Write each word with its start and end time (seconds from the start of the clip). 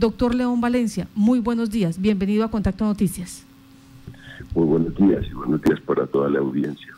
Doctor 0.00 0.34
León 0.34 0.62
Valencia, 0.62 1.08
muy 1.14 1.40
buenos 1.40 1.68
días. 1.68 2.00
Bienvenido 2.00 2.42
a 2.42 2.50
Contacto 2.50 2.86
Noticias. 2.86 3.44
Muy 4.54 4.64
buenos 4.64 4.96
días 4.96 5.26
y 5.30 5.34
buenos 5.34 5.60
días 5.60 5.78
para 5.82 6.06
toda 6.06 6.30
la 6.30 6.38
audiencia. 6.38 6.88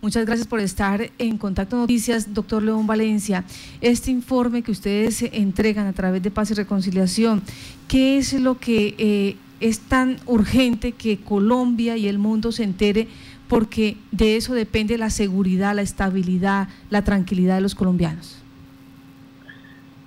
Muchas 0.00 0.26
gracias 0.26 0.48
por 0.48 0.58
estar 0.58 1.08
en 1.18 1.38
Contacto 1.38 1.76
Noticias, 1.76 2.34
doctor 2.34 2.64
León 2.64 2.88
Valencia. 2.88 3.44
Este 3.80 4.10
informe 4.10 4.62
que 4.62 4.72
ustedes 4.72 5.22
entregan 5.22 5.86
a 5.86 5.92
través 5.92 6.20
de 6.20 6.32
Paz 6.32 6.50
y 6.50 6.54
Reconciliación, 6.54 7.42
¿qué 7.86 8.18
es 8.18 8.32
lo 8.32 8.58
que 8.58 8.96
eh, 8.98 9.36
es 9.60 9.78
tan 9.78 10.16
urgente 10.26 10.90
que 10.90 11.18
Colombia 11.18 11.96
y 11.96 12.08
el 12.08 12.18
mundo 12.18 12.50
se 12.50 12.64
entere? 12.64 13.06
Porque 13.46 13.98
de 14.10 14.36
eso 14.36 14.52
depende 14.52 14.98
la 14.98 15.10
seguridad, 15.10 15.76
la 15.76 15.82
estabilidad, 15.82 16.66
la 16.90 17.04
tranquilidad 17.04 17.54
de 17.54 17.60
los 17.60 17.76
colombianos. 17.76 18.38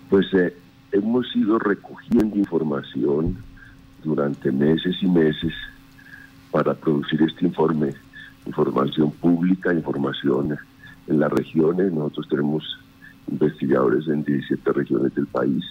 Pues 0.10 0.26
eh, 0.34 0.54
hemos 0.96 1.36
ido 1.36 1.59
recogiendo 1.59 2.38
información 2.38 3.38
durante 4.04 4.51
meses 4.51 4.96
y 5.01 5.07
meses 5.07 5.54
para 6.51 6.74
producir 6.74 7.21
este 7.21 7.46
informe, 7.46 7.93
información 8.46 9.11
pública, 9.11 9.73
información 9.73 10.57
en 11.07 11.20
las 11.20 11.32
regiones. 11.32 11.92
Nosotros 11.92 12.29
tenemos 12.29 12.64
investigadores 13.29 14.07
en 14.07 14.23
17 14.23 14.71
regiones 14.71 15.14
del 15.15 15.28
país 15.28 15.64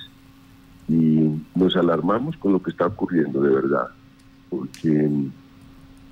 y 0.88 1.30
nos 1.54 1.74
alarmamos 1.76 2.36
con 2.36 2.52
lo 2.52 2.62
que 2.62 2.70
está 2.70 2.86
ocurriendo 2.86 3.40
de 3.40 3.54
verdad, 3.54 3.88
porque 4.50 5.10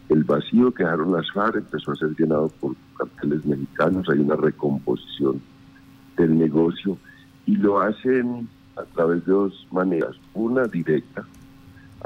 el 0.09 0.25
vacío 0.25 0.73
que 0.73 0.85
dejaron 0.85 1.13
las 1.13 1.31
FARC 1.33 1.57
empezó 1.57 1.93
a 1.93 1.97
ser 1.97 2.17
llenado 2.19 2.49
por 2.61 2.75
carteles 2.97 3.45
mexicanos, 3.45 4.09
hay 4.09 4.21
una 4.21 4.37
recomposición 4.37 5.43
del 6.17 6.39
negocio 6.39 6.97
y 7.45 7.57
lo 7.57 7.81
hacen 7.81 8.49
a 8.77 8.85
través 8.95 9.25
de 9.27 9.33
dos 9.33 9.67
maneras. 9.71 10.17
Una 10.35 10.65
directa, 10.65 11.25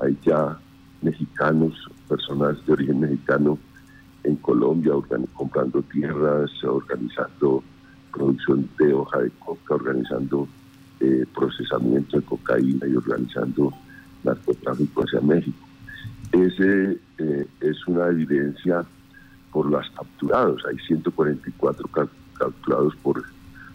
hay 0.02 0.16
ya 0.24 0.58
mexicanos, 1.02 1.74
personas 2.08 2.64
de 2.66 2.72
origen 2.72 3.00
mexicano 3.00 3.58
en 4.24 4.36
Colombia 4.36 4.92
comprando 5.34 5.82
tierras, 5.82 6.50
organizando 6.64 7.62
producción 8.12 8.68
de 8.78 8.92
hoja 8.92 9.18
de 9.20 9.30
coca, 9.38 9.74
organizando 9.74 10.48
eh, 11.00 11.24
procesamiento 11.34 12.18
de 12.18 12.24
cocaína 12.24 12.86
y 12.86 12.96
organizando 12.96 13.72
narcotráfico 14.24 15.02
hacia 15.02 15.20
México. 15.20 15.66
Ese 16.32 16.98
eh, 17.18 17.46
es 17.60 17.86
una 17.86 18.08
evidencia 18.08 18.84
por 19.52 19.70
los 19.70 19.88
capturados. 19.90 20.62
Hay 20.66 20.78
144 20.86 21.88
capturados 22.34 22.96
por, 22.96 23.22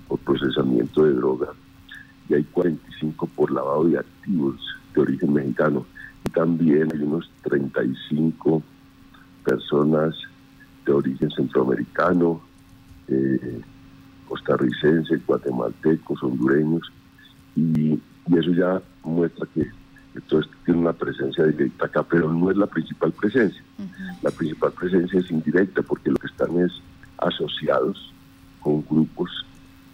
por 0.08 0.20
procesamiento 0.20 1.06
de 1.06 1.14
droga 1.14 1.48
y 2.32 2.36
hay 2.36 2.44
45 2.46 3.28
por 3.36 3.52
lavado 3.52 3.84
de 3.86 4.00
activos 4.00 4.56
de 4.94 5.02
origen 5.02 5.34
mexicano. 5.34 5.86
Y 6.26 6.30
también 6.32 6.88
hay 6.94 7.02
unos 7.02 7.30
35 7.44 8.64
personas 9.44 10.16
de 10.86 10.94
origen 10.94 11.30
centroamericano, 11.32 12.42
eh, 13.10 13.62
costarricenses, 14.30 15.26
guatemaltecos, 15.26 16.24
hondureños, 16.24 16.92
y, 17.56 18.00
eso 18.34 18.52
ya 18.54 18.82
muestra 19.04 19.46
que, 19.54 19.68
esto 20.16 20.42
tiene 20.64 20.80
una 20.80 20.94
presencia 20.94 21.44
directa 21.46 21.86
acá, 21.86 22.04
pero 22.04 22.32
no 22.32 22.50
es 22.50 22.56
la 22.56 22.68
principal 22.68 23.12
presencia. 23.12 23.62
La 24.22 24.32
principal 24.32 24.72
presencia 24.72 25.20
es 25.20 25.30
indirecta 25.32 25.82
porque 25.82 26.12
lo 26.12 26.18
que 26.18 26.28
están 26.28 26.58
es 26.60 26.72
asociados 27.18 28.14
con 28.62 28.86
grupos 28.90 29.30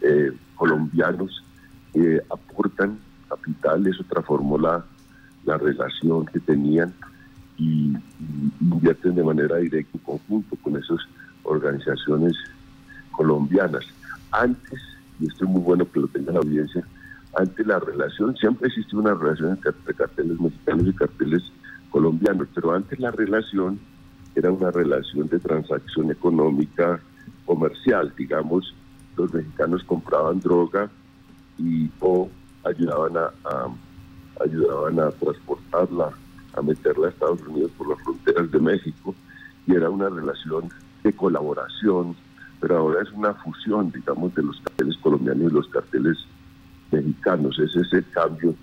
eh, 0.02 0.32
colombianos 0.56 1.44
eh, 1.94 2.22
aportan 2.30 3.00
capital, 3.28 3.86
eso 3.88 4.04
transformó 4.10 4.58
la, 4.58 4.86
la 5.46 5.58
relación 5.58 6.26
que 6.26 6.40
tenían 6.40 6.94
y, 7.58 7.94
invierten 8.62 9.16
de 9.16 9.24
manera 9.24 9.58
directa 9.58 9.98
en 9.98 10.04
conjunto 10.04 10.56
con 10.64 10.78
esas 10.78 11.00
organizaciones 11.44 12.34
colombianas. 13.12 13.86
Antes, 14.32 14.80
y 15.20 15.28
esto 15.28 15.46
es 15.46 15.50
muy 15.50 15.62
bueno 15.62 15.90
que 15.92 16.00
lo 16.00 16.08
tenga 16.08 16.34
la 16.34 16.40
audiencia, 16.40 16.86
antes 17.38 17.66
la 17.66 17.80
relación, 17.80 18.36
siempre 18.38 18.68
existió 18.68 19.00
una 19.00 19.14
relación 19.14 19.52
entre 19.52 19.94
carteles 19.94 20.40
mexicanos 20.40 20.88
y 20.88 20.94
carteles 20.94 21.44
colombianos, 21.90 22.48
pero 22.54 22.74
antes 22.74 23.00
la 23.00 23.12
relación 23.12 23.80
era 24.36 24.52
una 24.52 24.72
relación 24.72 25.28
de 25.28 25.40
transacción 25.40 26.12
económica 26.12 27.00
comercial, 27.46 28.14
digamos, 28.18 28.74
los 29.16 29.34
mexicanos 29.34 29.84
compraban 29.84 30.40
droga 30.40 30.90
y 31.58 31.90
o 32.00 32.30
ayudaban 32.64 33.18
a, 33.18 33.32
ayudaban 34.44 35.00
a 35.00 35.12
transportarla, 35.12 36.12
a 36.54 36.62
meterla 36.62 37.08
a 37.08 37.10
Estados 37.10 37.42
Unidos 37.48 37.72
por 37.78 37.90
las 37.90 38.02
fronteras 38.04 38.52
de 38.52 38.60
México 38.60 39.16
y 39.66 39.74
era 39.74 39.90
una 39.90 40.10
relación 40.10 40.70
de 41.04 41.14
colaboración, 41.14 42.16
pero 42.60 42.78
ahora 42.78 43.04
es 43.04 43.12
una 43.12 43.34
fusión, 43.34 43.92
digamos, 43.92 44.34
de 44.36 44.44
los 44.44 44.60
carteles 44.62 44.98
colombianos 44.98 45.52
y 45.52 45.56
los 45.56 45.68
carteles 45.70 46.18
mexicanos. 46.92 47.60
Ese 47.60 47.82
es 47.82 47.94
el 47.94 48.10
cambio 48.12 48.56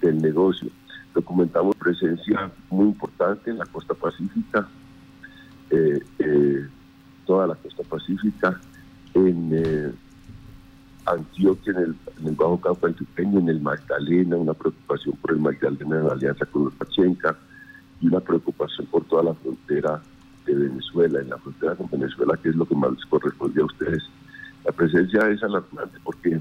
del 0.00 0.20
negocio. 0.20 0.70
Documentamos 1.14 1.76
presencia 1.76 2.50
muy 2.70 2.86
importante 2.86 3.50
en 3.50 3.58
la 3.58 3.66
costa 3.66 3.94
pacífica, 3.94 4.68
eh, 5.70 6.00
eh, 6.18 6.66
toda 7.26 7.46
la 7.46 7.54
costa 7.54 7.82
pacífica, 7.84 8.60
en 9.14 9.50
eh, 9.52 9.92
Antioquia, 11.12 11.72
en 11.72 11.78
el, 11.78 11.96
en 12.20 12.28
el 12.28 12.34
Bajo 12.34 12.60
Cauca 12.60 12.86
Antioqueño, 12.88 13.40
en 13.40 13.48
el 13.48 13.60
Magdalena, 13.60 14.36
una 14.36 14.54
preocupación 14.54 15.16
por 15.16 15.32
el 15.32 15.38
Magdalena 15.38 15.96
en 15.96 16.06
la 16.06 16.12
alianza 16.12 16.46
con 16.46 16.64
los 16.64 16.74
Pachenca 16.74 17.36
y 18.00 18.06
una 18.06 18.20
preocupación 18.20 18.86
por 18.86 19.04
toda 19.04 19.24
la 19.24 19.34
frontera 19.34 20.02
de 20.46 20.54
Venezuela, 20.54 21.20
en 21.20 21.30
la 21.30 21.38
frontera 21.38 21.74
con 21.74 21.90
Venezuela, 21.90 22.38
que 22.42 22.50
es 22.50 22.56
lo 22.56 22.66
que 22.66 22.74
más 22.74 22.92
les 22.92 23.04
corresponde 23.06 23.60
a 23.60 23.64
ustedes. 23.64 24.02
La 24.64 24.72
presencia 24.72 25.28
es 25.28 25.42
alarmante 25.42 25.98
porque 26.04 26.40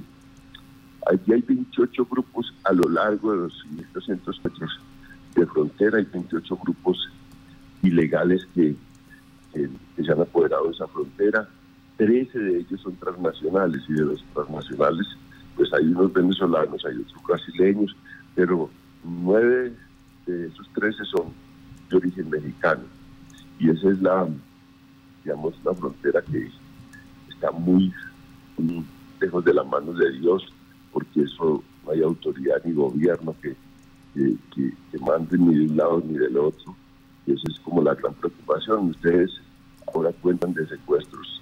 aquí 1.12 1.34
hay 1.34 1.42
28 1.42 2.06
grupos 2.06 2.54
a 2.64 2.74
lo 2.74 2.90
largo 2.90 3.32
de 3.32 3.38
los 3.40 3.66
1.200 3.94 4.44
metros 4.44 4.80
de 5.36 5.46
frontera, 5.46 5.98
hay 5.98 6.06
28 6.06 6.58
grupos 6.58 7.10
ilegales 7.84 8.46
que, 8.54 8.76
que 9.54 10.04
se 10.04 10.12
han 10.12 10.22
apoderado 10.22 10.66
de 10.66 10.72
esa 10.72 10.88
frontera 10.88 11.48
13 11.98 12.40
de 12.40 12.60
ellos 12.60 12.82
son 12.82 12.96
transnacionales 12.96 13.82
y 13.90 13.94
de 13.94 14.06
los 14.06 14.24
transnacionales 14.34 15.08
pues 15.58 15.74
hay 15.74 15.86
unos 15.88 16.14
venezolanos, 16.14 16.86
hay 16.86 16.98
otros 16.98 17.24
brasileños, 17.24 17.96
pero 18.36 18.70
nueve 19.04 19.74
de 20.28 20.48
esos 20.48 20.70
13 20.76 21.04
son 21.06 21.34
de 21.90 21.98
origen 21.98 22.30
mexicano. 22.30 22.84
Y 23.60 23.72
esa 23.72 23.90
es 23.90 24.00
la, 24.00 24.28
digamos, 25.24 25.56
la 25.66 25.74
frontera 25.74 26.22
que 26.22 26.48
está 27.30 27.52
muy, 27.52 27.92
lejos 29.20 29.44
de 29.44 29.54
las 29.54 29.66
manos 29.66 29.98
de 29.98 30.12
Dios, 30.20 30.54
porque 30.94 31.22
eso 31.22 31.64
no 31.84 31.92
hay 31.92 32.04
autoridad 32.04 32.62
ni 32.64 32.74
gobierno 32.74 33.36
que, 33.42 33.56
que, 34.14 35.00
mande 35.00 35.38
ni 35.38 35.56
de 35.56 35.72
un 35.72 35.78
lado 35.78 36.04
ni 36.06 36.18
del 36.18 36.38
otro. 36.38 36.76
Y 37.26 37.34
esa 37.34 37.44
es 37.52 37.60
como 37.62 37.82
la 37.82 37.96
gran 37.96 38.14
preocupación. 38.14 38.90
Ustedes 38.90 39.32
ahora 39.92 40.12
cuentan 40.22 40.54
de 40.54 40.68
secuestros 40.68 41.42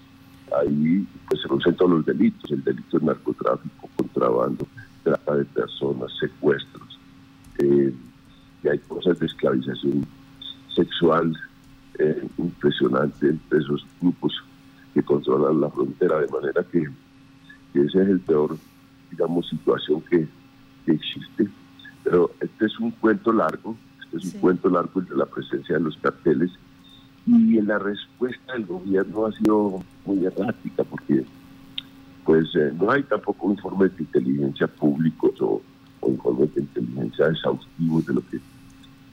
ahí 0.54 1.08
pues 1.28 1.42
se 1.42 1.48
concentran 1.48 1.92
los 1.92 2.06
delitos, 2.06 2.52
el 2.52 2.64
delito 2.64 3.00
de 3.00 3.06
narcotráfico, 3.06 3.90
contrabando, 3.96 4.68
trata 5.04 5.36
de 5.36 5.46
personas, 5.46 6.12
secuestros, 6.20 7.00
eh, 7.60 7.94
y 8.64 8.68
hay 8.68 8.80
cosas 8.80 9.20
de 9.20 9.26
esclavización 9.26 10.06
sexual 10.76 11.34
eh, 12.00 12.28
impresionante 12.38 13.30
entre 13.30 13.60
esos 13.60 13.86
grupos 14.02 14.34
que 14.94 15.04
controlan 15.04 15.62
la 15.62 15.70
frontera, 15.70 16.20
de 16.20 16.28
manera 16.28 16.64
que, 16.64 16.90
ese 17.74 18.02
es 18.02 18.08
el 18.08 18.20
peor, 18.22 18.58
digamos, 19.12 19.48
situación 19.50 20.02
que, 20.10 20.28
existe. 20.88 21.50
Pero 22.04 22.30
este 22.40 22.66
es 22.68 22.80
un 22.80 22.92
cuento 22.92 23.34
largo, 23.34 23.76
este 24.04 24.18
es 24.18 24.34
un 24.36 24.40
cuento 24.40 24.70
largo 24.70 25.02
de 25.02 25.16
la 25.16 25.26
presencia 25.26 25.76
de 25.76 25.82
los 25.82 25.98
carteles 25.98 26.52
y 27.26 27.62
la 27.62 27.80
respuesta 27.80 28.54
del 28.54 28.66
gobierno 28.66 29.26
ha 29.26 29.32
sido 29.32 29.84
muy 30.06 30.26
errática 30.26 30.84
porque 30.84 31.26
pues 32.24 32.48
eh, 32.56 32.72
no 32.80 32.92
hay 32.92 33.04
tampoco 33.04 33.52
informes 33.52 33.96
de 33.96 34.04
inteligencia 34.04 34.68
públicos 34.68 35.34
o, 35.42 35.62
informes 36.08 36.54
de 36.54 36.62
inteligencia 36.62 37.28
exhaustivos 37.28 38.06
de 38.06 38.14
lo 38.14 38.22
que 38.30 38.40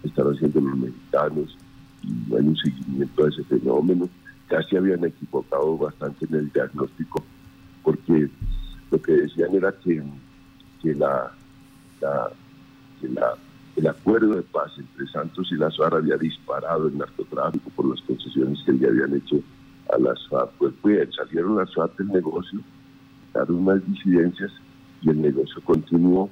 están 0.02 0.26
haciendo 0.26 0.60
los 0.60 0.76
mexicanos 0.76 1.56
y 2.02 2.08
no 2.28 2.36
hay 2.36 2.46
un 2.48 2.56
seguimiento 2.56 3.24
de 3.24 3.30
ese 3.30 3.44
fenómeno. 3.44 4.08
Casi 4.46 4.76
habían 4.76 5.02
equivocado 5.04 5.78
bastante 5.78 6.26
en 6.26 6.34
el 6.34 6.52
diagnóstico 6.52 7.24
porque 7.82 8.28
lo 8.90 9.00
que 9.00 9.12
decían 9.12 9.54
era 9.54 9.72
que, 9.72 10.02
que 10.82 10.94
la, 10.94 11.32
que 13.00 13.08
la 13.08 13.34
el 13.76 13.86
acuerdo 13.86 14.36
de 14.36 14.42
paz 14.42 14.72
entre 14.76 15.06
Santos 15.08 15.48
y 15.50 15.54
las 15.54 15.76
FARC 15.76 15.94
había 15.94 16.16
disparado 16.16 16.88
el 16.88 16.98
narcotráfico 16.98 17.70
por 17.70 17.88
las 17.88 18.00
concesiones 18.02 18.62
que 18.64 18.72
le 18.72 18.86
habían 18.86 19.14
hecho 19.14 19.36
a 19.92 19.98
las 19.98 20.26
FARC. 20.28 20.50
Pues 20.58 20.74
bien, 20.84 21.10
salieron 21.12 21.56
las 21.56 21.72
FARC 21.74 21.96
del 21.96 22.08
negocio, 22.08 22.60
daron 23.32 23.66
unas 23.66 23.86
disidencias 23.86 24.52
y 25.00 25.10
el 25.10 25.22
negocio 25.22 25.62
continuó. 25.64 26.28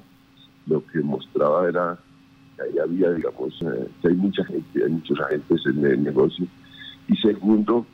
Lo 0.67 0.85
que 0.85 0.99
mostraba 0.99 1.67
era 1.67 1.97
ahí 2.61 2.77
había, 2.77 3.11
digamos, 3.11 3.53
eh, 3.61 3.87
que 4.01 4.09
hay 4.09 4.15
mucha 4.15 4.45
gente, 4.45 4.83
hay 4.83 4.91
muchos 4.91 5.19
agentes 5.19 5.61
en 5.65 5.85
el 5.85 6.03
negocio. 6.03 6.45
Y 7.07 7.15
segundo, 7.17 7.85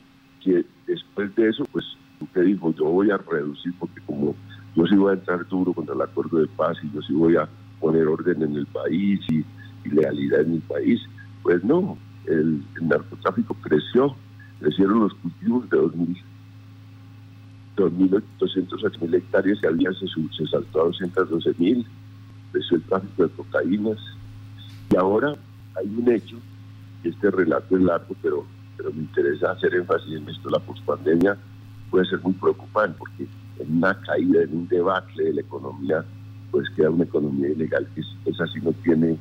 que 0.44 0.64
después 0.86 1.34
de 1.36 1.48
eso, 1.48 1.64
pues 1.72 1.84
usted 2.20 2.44
dijo, 2.44 2.74
yo 2.74 2.84
voy 2.84 3.10
a 3.10 3.16
reducir 3.16 3.72
porque 3.78 4.00
como 4.02 4.34
yo 4.74 4.86
sí 4.86 4.96
voy 4.96 5.10
a 5.10 5.14
entrar 5.14 5.46
duro 5.48 5.72
contra 5.72 5.94
el 5.94 6.02
acuerdo 6.02 6.38
de 6.38 6.46
paz 6.48 6.76
y 6.82 6.92
yo 6.92 7.00
sí 7.02 7.14
voy 7.14 7.36
a 7.36 7.48
poner 7.80 8.06
orden 8.06 8.42
en 8.42 8.56
el 8.56 8.66
país 8.66 9.20
y, 9.30 9.44
legalidad 9.88 10.42
en 10.42 10.54
el 10.54 10.60
país, 10.60 11.00
pues 11.42 11.64
no, 11.64 11.96
el, 12.26 12.62
narcotráfico 12.82 13.54
creció, 13.54 14.14
crecieron 14.60 15.00
los 15.00 15.14
cultivos 15.14 15.70
de 15.70 15.78
2.000 15.78 16.22
2.208 17.78 19.00
mil 19.00 19.14
hectáreas 19.14 19.58
y 19.62 19.66
había 19.66 19.92
se, 19.92 20.06
se 20.08 20.46
saltó 20.50 20.82
a 20.82 20.84
212 20.86 21.54
mil, 21.58 21.86
creció 22.52 22.76
el 22.76 22.82
tráfico 22.82 23.22
de 23.22 23.28
cocaínas. 23.30 23.98
Y 24.90 24.96
ahora 24.96 25.36
hay 25.76 25.86
un 25.86 26.10
hecho, 26.10 26.36
y 27.04 27.08
este 27.08 27.30
relato 27.30 27.76
es 27.76 27.82
largo, 27.82 28.16
pero, 28.20 28.44
pero 28.76 28.92
me 28.92 29.02
interesa 29.02 29.52
hacer 29.52 29.74
énfasis 29.74 30.16
en 30.16 30.28
esto, 30.28 30.50
la 30.50 30.58
pospandemia 30.58 31.38
puede 31.90 32.06
ser 32.06 32.20
muy 32.20 32.32
preocupante 32.34 32.96
porque 32.98 33.26
en 33.60 33.76
una 33.76 33.94
caída, 34.00 34.42
en 34.42 34.56
un 34.56 34.68
debacle 34.68 35.24
de 35.24 35.34
la 35.34 35.40
economía, 35.40 36.04
pues 36.50 36.68
queda 36.70 36.90
una 36.90 37.04
economía 37.04 37.48
ilegal 37.50 37.86
que 37.94 38.00
es, 38.00 38.40
así, 38.40 38.60
no 38.60 38.72
tiene, 38.72 39.16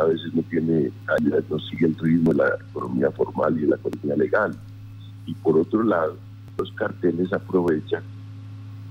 a 0.00 0.04
veces 0.04 0.32
no 0.34 0.42
tiene 0.42 0.90
no 1.48 1.58
sigue 1.58 1.86
el 1.86 1.96
ritmo 1.96 2.32
de 2.32 2.38
la 2.38 2.54
economía 2.70 3.10
formal 3.10 3.58
y 3.58 3.62
de 3.62 3.68
la 3.68 3.76
economía 3.76 4.16
legal. 4.16 4.56
Y 5.26 5.34
por 5.34 5.58
otro 5.58 5.82
lado, 5.82 6.16
los 6.58 6.70
carteles 6.72 7.32
aprovechan 7.32 8.02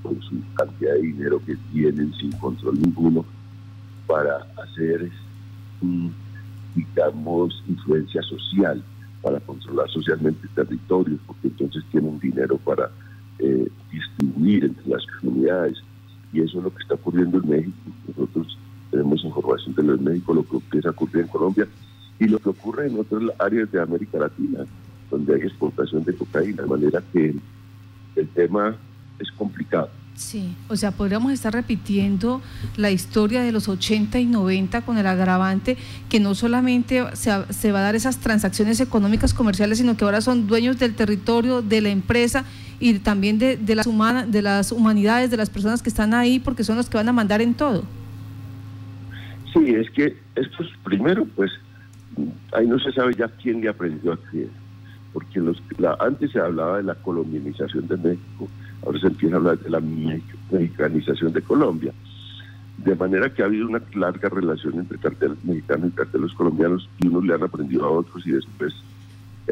con 0.02 0.20
su 0.22 0.36
cantidad 0.56 0.94
de 0.94 1.02
dinero 1.02 1.42
que 1.46 1.56
tienen 1.72 2.14
sin 2.14 2.32
control 2.34 2.80
ninguno 2.80 3.26
para 4.08 4.48
hacer, 4.64 5.10
mm, 5.82 6.10
digamos, 6.76 7.64
influencia 7.68 8.22
social, 8.24 8.84
para 9.22 9.40
controlar 9.42 9.90
socialmente 9.90 10.48
territorios, 10.56 11.20
porque 11.28 11.48
entonces 11.48 11.84
tienen 11.92 12.20
dinero 12.20 12.58
para 12.58 12.90
eh, 13.40 13.70
distribuir 13.92 14.66
entre 14.66 14.88
las 14.90 15.06
comunidades. 15.22 15.78
Y 16.32 16.42
eso 16.42 16.60
es 16.60 16.64
lo 16.64 16.74
que 16.74 16.82
está 16.82 16.96
ocurriendo 16.96 17.38
en 17.38 17.50
México. 17.50 17.78
Nosotros 18.08 18.58
tenemos 18.92 19.24
información 19.24 19.76
de 19.76 19.84
lo 19.84 19.98
de 19.98 20.04
México, 20.04 20.34
lo 20.34 20.44
que 20.44 20.58
empieza 20.58 20.90
a 20.90 20.92
ocurrir 20.92 21.22
en 21.24 21.28
Colombia 21.28 21.68
y 22.20 22.28
lo 22.28 22.40
que 22.40 22.50
ocurre 22.50 22.88
en 22.88 23.00
otras 23.00 23.22
áreas 23.40 23.72
de 23.72 23.82
América 23.82 24.20
Latina, 24.20 24.66
donde 25.10 25.36
hay 25.36 25.42
exportación 25.42 26.04
de 26.04 26.14
cocaína, 26.14 26.64
de 26.64 26.68
manera 26.68 27.04
que 27.14 27.36
el 28.16 28.28
tema 28.30 28.76
es 29.20 29.32
complicado. 29.32 29.90
Sí, 30.16 30.54
o 30.68 30.76
sea, 30.76 30.92
podríamos 30.92 31.32
estar 31.32 31.54
repitiendo 31.54 32.42
la 32.76 32.92
historia 32.92 33.42
de 33.42 33.54
los 33.54 33.70
80 33.70 34.20
y 34.20 34.26
90 34.26 34.82
con 34.82 34.98
el 34.98 35.08
agravante 35.08 35.78
que 36.10 36.20
no 36.20 36.36
solamente 36.36 37.06
se, 37.14 37.32
se 37.54 37.72
va 37.72 37.80
a 37.80 37.84
dar 37.84 37.96
esas 37.96 38.18
transacciones 38.18 38.82
económicas 38.82 39.34
comerciales, 39.34 39.78
sino 39.78 39.96
que 39.96 40.04
ahora 40.04 40.20
son 40.20 40.46
dueños 40.46 40.78
del 40.78 40.94
territorio, 40.94 41.62
de 41.62 41.80
la 41.80 41.90
empresa 41.90 42.44
y 42.80 43.00
también 43.00 43.40
de, 43.40 43.58
de, 43.58 43.76
las, 43.76 43.88
de 44.32 44.42
las 44.42 44.72
humanidades, 44.72 45.30
de 45.30 45.38
las 45.38 45.50
personas 45.50 45.82
que 45.82 45.90
están 45.90 46.14
ahí, 46.14 46.40
porque 46.40 46.64
son 46.64 46.78
los 46.78 46.90
que 46.90 46.98
van 46.98 47.10
a 47.10 47.14
mandar 47.14 47.42
en 47.42 47.54
todo. 47.54 47.84
Sí, 49.54 49.74
es 49.74 49.90
que 49.92 50.16
esto 50.36 50.64
es 50.64 50.70
primero, 50.84 51.26
pues 51.36 51.52
ahí 52.54 52.68
no 52.68 52.80
se 52.80 52.92
sabe 52.94 53.14
ya 53.16 53.28
quién 53.28 53.62
le 53.62 53.70
aprendió 53.70 54.14
a 54.14 54.18
creer, 54.18 54.50
porque 55.12 55.40
los, 55.40 55.62
antes 56.00 56.32
se 56.32 56.40
hablaba 56.40 56.78
de 56.78 56.84
la 56.84 56.96
colombianización 56.96 57.88
de 57.88 57.98
México, 57.98 58.48
ahora 58.86 59.00
se 59.00 59.08
empieza 59.08 59.36
a 59.36 59.40
hablar 59.40 59.60
de 59.60 59.70
la 59.70 59.82
mexicanización 60.52 61.34
de 61.34 61.42
Colombia. 61.42 61.94
De 62.78 62.96
manera 62.96 63.34
que 63.34 63.42
ha 63.42 63.46
habido 63.46 63.68
una 63.68 63.82
larga 63.94 64.30
relación 64.30 64.76
entre 64.76 64.98
carteles 65.00 65.44
mexicanos 65.44 65.90
y 65.90 65.96
carteles 65.98 66.32
colombianos 66.32 66.90
y 67.00 67.08
unos 67.08 67.26
le 67.26 67.34
han 67.34 67.44
aprendido 67.44 67.84
a 67.84 67.92
otros 67.92 68.26
y 68.26 68.32
después 68.32 68.74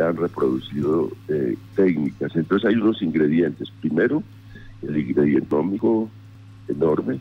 han 0.02 0.18
reproducido 0.18 1.10
eh, 1.28 1.56
técnicas. 1.76 2.36
Entonces 2.36 2.70
hay 2.70 2.76
unos 2.76 3.02
ingredientes. 3.02 3.70
Primero, 3.82 4.24
el 4.82 4.98
ingrediente 4.98 5.46
económico 5.46 6.10
enorme, 6.68 7.20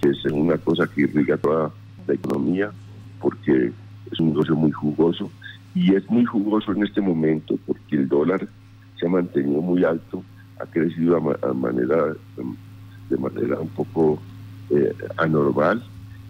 que 0.00 0.10
es 0.10 0.24
una 0.26 0.58
cosa 0.58 0.86
que 0.86 1.02
irriga 1.02 1.36
toda 1.36 1.72
la 2.06 2.14
economía, 2.14 2.70
porque 3.20 3.72
es 4.10 4.20
un 4.20 4.28
negocio 4.28 4.54
muy 4.56 4.70
jugoso. 4.72 5.30
Y 5.74 5.94
es 5.94 6.08
muy 6.08 6.24
jugoso 6.24 6.72
en 6.72 6.84
este 6.84 7.00
momento 7.00 7.58
porque 7.66 7.96
el 7.96 8.08
dólar 8.08 8.46
se 8.98 9.06
ha 9.06 9.08
mantenido 9.08 9.60
muy 9.60 9.84
alto, 9.84 10.22
ha 10.60 10.66
crecido 10.66 11.16
a, 11.16 11.52
manera, 11.52 12.14
de 13.10 13.16
manera 13.16 13.58
un 13.58 13.68
poco 13.68 14.20
eh, 14.70 14.94
anormal, 15.16 15.82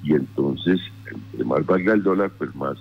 y 0.03 0.13
entonces, 0.13 0.81
entre 1.11 1.45
más 1.45 1.65
valga 1.65 1.95
el 1.95 2.03
dólar, 2.03 2.31
pues 2.37 2.55
más 2.55 2.77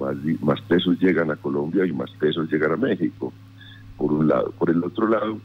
más, 0.00 0.60
pesos 0.62 0.98
llegan 1.00 1.30
a 1.30 1.36
Colombia 1.36 1.84
y 1.84 1.92
más 1.92 2.10
pesos 2.12 2.50
llegan 2.50 2.72
a 2.72 2.76
México, 2.76 3.32
por 3.96 4.12
un 4.12 4.28
lado. 4.28 4.52
Por 4.58 4.70
el 4.70 4.82
otro 4.82 5.08
lado, 5.08 5.38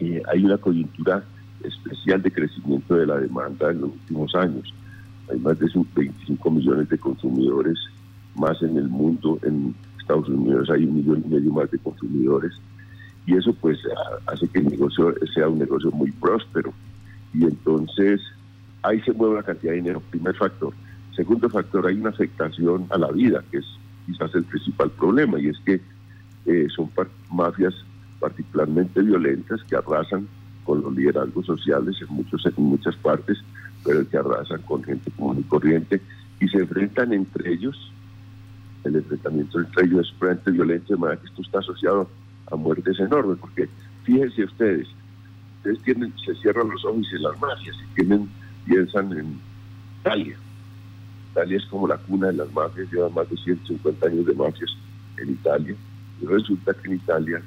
eh, 0.00 0.22
hay 0.32 0.44
una 0.44 0.58
coyuntura 0.58 1.22
especial 1.64 2.22
de 2.22 2.30
crecimiento 2.30 2.94
de 2.96 3.06
la 3.06 3.18
demanda 3.18 3.70
en 3.70 3.82
los 3.82 3.90
últimos 3.90 4.34
años. 4.34 4.74
Hay 5.30 5.38
más 5.38 5.58
de 5.58 5.66
25 5.94 6.50
millones 6.50 6.88
de 6.88 6.98
consumidores 6.98 7.78
más 8.34 8.60
en 8.62 8.76
el 8.76 8.88
mundo. 8.88 9.38
En 9.42 9.74
Estados 9.98 10.28
Unidos 10.28 10.68
hay 10.70 10.84
un 10.84 10.96
millón 10.96 11.22
y 11.26 11.34
medio 11.34 11.52
más 11.52 11.70
de 11.70 11.78
consumidores. 11.78 12.52
Y 13.26 13.36
eso 13.36 13.52
pues 13.54 13.78
hace 14.26 14.48
que 14.48 14.58
el 14.58 14.68
negocio 14.68 15.14
sea 15.34 15.48
un 15.48 15.58
negocio 15.58 15.90
muy 15.92 16.10
próspero. 16.10 16.72
Y 17.32 17.44
entonces 17.44 18.20
ahí 18.82 19.00
se 19.02 19.12
mueve 19.12 19.34
una 19.34 19.42
cantidad 19.42 19.72
de 19.72 19.76
dinero. 19.76 20.02
Primer 20.10 20.34
factor. 20.34 20.72
Segundo 21.14 21.48
factor, 21.50 21.86
hay 21.86 21.96
una 21.96 22.10
afectación 22.10 22.86
a 22.90 22.98
la 22.98 23.10
vida, 23.10 23.42
que 23.50 23.58
es 23.58 23.66
quizás 24.06 24.34
el 24.34 24.44
principal 24.44 24.90
problema, 24.92 25.38
y 25.40 25.48
es 25.48 25.58
que 25.60 25.80
eh, 26.46 26.66
son 26.74 26.90
mafias 27.30 27.74
particularmente 28.18 29.02
violentas 29.02 29.62
que 29.64 29.76
arrasan 29.76 30.28
con 30.64 30.82
los 30.82 30.94
liderazgos 30.94 31.46
sociales 31.46 31.96
en, 32.00 32.14
muchos, 32.14 32.44
en 32.46 32.54
muchas 32.56 32.94
partes, 32.96 33.38
pero 33.84 34.08
que 34.08 34.16
arrasan 34.16 34.62
con 34.62 34.84
gente 34.84 35.10
común 35.12 35.38
y 35.40 35.42
corriente 35.44 36.00
y 36.38 36.48
se 36.48 36.58
enfrentan 36.58 37.12
entre 37.12 37.52
ellos. 37.52 37.92
El 38.84 38.96
enfrentamiento 38.96 39.60
entre 39.60 39.86
ellos 39.86 40.06
es 40.06 40.18
frente 40.18 40.50
violento, 40.50 40.94
de 40.94 41.00
manera 41.00 41.20
que 41.20 41.26
esto 41.26 41.42
está 41.42 41.58
asociado 41.58 42.08
a 42.50 42.56
muertes 42.56 42.98
enormes, 43.00 43.38
porque 43.40 43.68
fíjense 44.04 44.44
ustedes, 44.44 44.88
ustedes 45.58 45.82
tienen, 45.82 46.14
se 46.24 46.34
cierran 46.36 46.70
los 46.70 46.84
ojos 46.84 47.06
y 47.12 47.22
las 47.22 47.38
mafias 47.40 47.76
y 47.76 47.94
tienen, 47.94 48.28
piensan 48.64 49.12
en 49.12 49.40
Italia 50.00 50.36
Italia 51.30 51.58
es 51.58 51.66
como 51.66 51.86
la 51.86 51.96
cuna 51.96 52.28
de 52.28 52.34
las 52.34 52.52
mafias, 52.52 52.90
lleva 52.92 53.08
más 53.08 53.28
de 53.30 53.36
150 53.36 54.06
años 54.06 54.26
de 54.26 54.34
mafias 54.34 54.70
en 55.18 55.30
Italia. 55.30 55.76
Y 56.20 56.26
resulta 56.26 56.74
que 56.74 56.88
en 56.88 56.94
Italia, 56.96 57.42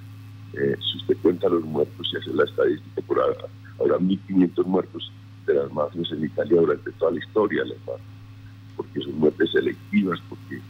eh, 0.53 0.75
si 0.79 0.97
usted 0.97 1.17
cuenta 1.21 1.49
los 1.49 1.63
muertos 1.63 2.09
y 2.13 2.17
hace 2.17 2.33
la 2.33 2.45
estadística, 2.45 3.01
por 3.01 3.19
ahora, 3.19 3.45
habrá 3.79 3.97
1.500 3.97 4.65
muertos 4.65 5.11
de 5.45 5.53
las 5.55 5.71
mafias 5.71 6.11
en 6.11 6.23
Italia 6.23 6.61
durante 6.61 6.91
toda 6.93 7.11
la 7.11 7.19
historia 7.19 7.63
de 7.63 7.69
las 7.69 7.79
mafias, 7.79 8.07
porque 8.77 9.01
son 9.01 9.19
muertes 9.19 9.51
selectivas, 9.51 10.19
porque 10.29 10.61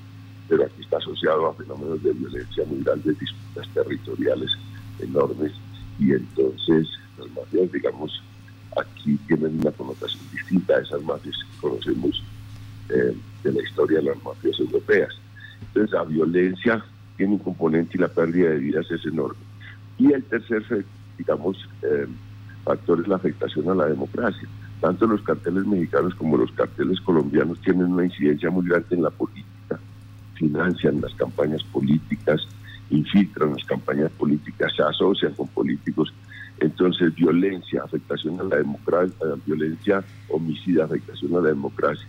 pero 0.49 0.65
aquí 0.65 0.81
está 0.81 0.97
asociado 0.97 1.47
a 1.47 1.53
fenómenos 1.53 2.03
de 2.03 2.11
violencia 2.11 2.65
muy 2.65 2.83
grandes, 2.83 3.17
disputas 3.17 3.67
territoriales 3.73 4.51
enormes, 4.99 5.53
y 5.99 6.11
entonces 6.11 6.87
las 7.17 7.31
mafias, 7.31 7.71
digamos, 7.71 8.21
aquí 8.75 9.17
tienen 9.27 9.59
una 9.59 9.71
connotación 9.71 10.21
distinta 10.31 10.75
a 10.75 10.81
esas 10.81 11.01
mafias 11.03 11.35
que 11.37 11.61
conocemos 11.61 12.23
eh, 12.89 13.15
de 13.43 13.51
la 13.51 13.61
historia 13.61 13.99
de 13.99 14.05
las 14.05 14.23
mafias 14.23 14.59
europeas. 14.59 15.09
Entonces 15.67 15.91
la 15.91 16.03
violencia 16.03 16.83
tiene 17.17 17.33
un 17.33 17.39
componente 17.39 17.97
y 17.97 18.01
la 18.01 18.07
pérdida 18.07 18.49
de 18.49 18.57
vidas 18.57 18.89
es 18.91 19.05
enorme. 19.05 19.39
Y 19.97 20.11
el 20.11 20.23
tercer, 20.23 20.85
digamos, 21.17 21.57
eh, 21.83 22.07
factor 22.63 23.01
es 23.01 23.07
la 23.07 23.15
afectación 23.17 23.69
a 23.69 23.75
la 23.75 23.87
democracia. 23.87 24.47
Tanto 24.81 25.07
los 25.07 25.21
carteles 25.21 25.65
mexicanos 25.65 26.15
como 26.15 26.37
los 26.37 26.51
carteles 26.51 26.99
colombianos 27.01 27.59
tienen 27.61 27.93
una 27.93 28.05
incidencia 28.05 28.49
muy 28.49 28.67
grande 28.67 28.95
en 28.95 29.03
la 29.03 29.09
política, 29.09 29.79
financian 30.35 30.99
las 30.99 31.13
campañas 31.15 31.63
políticas, 31.65 32.41
infiltran 32.89 33.51
las 33.51 33.65
campañas 33.65 34.11
políticas, 34.11 34.73
se 34.75 34.83
asocian 34.83 35.33
con 35.33 35.47
políticos. 35.47 36.13
Entonces, 36.59 37.15
violencia, 37.15 37.83
afectación 37.83 38.39
a 38.39 38.43
la 38.43 38.57
democracia, 38.57 39.15
violencia 39.45 40.03
homicida, 40.29 40.85
afectación 40.85 41.35
a 41.35 41.41
la 41.41 41.49
democracia 41.49 42.07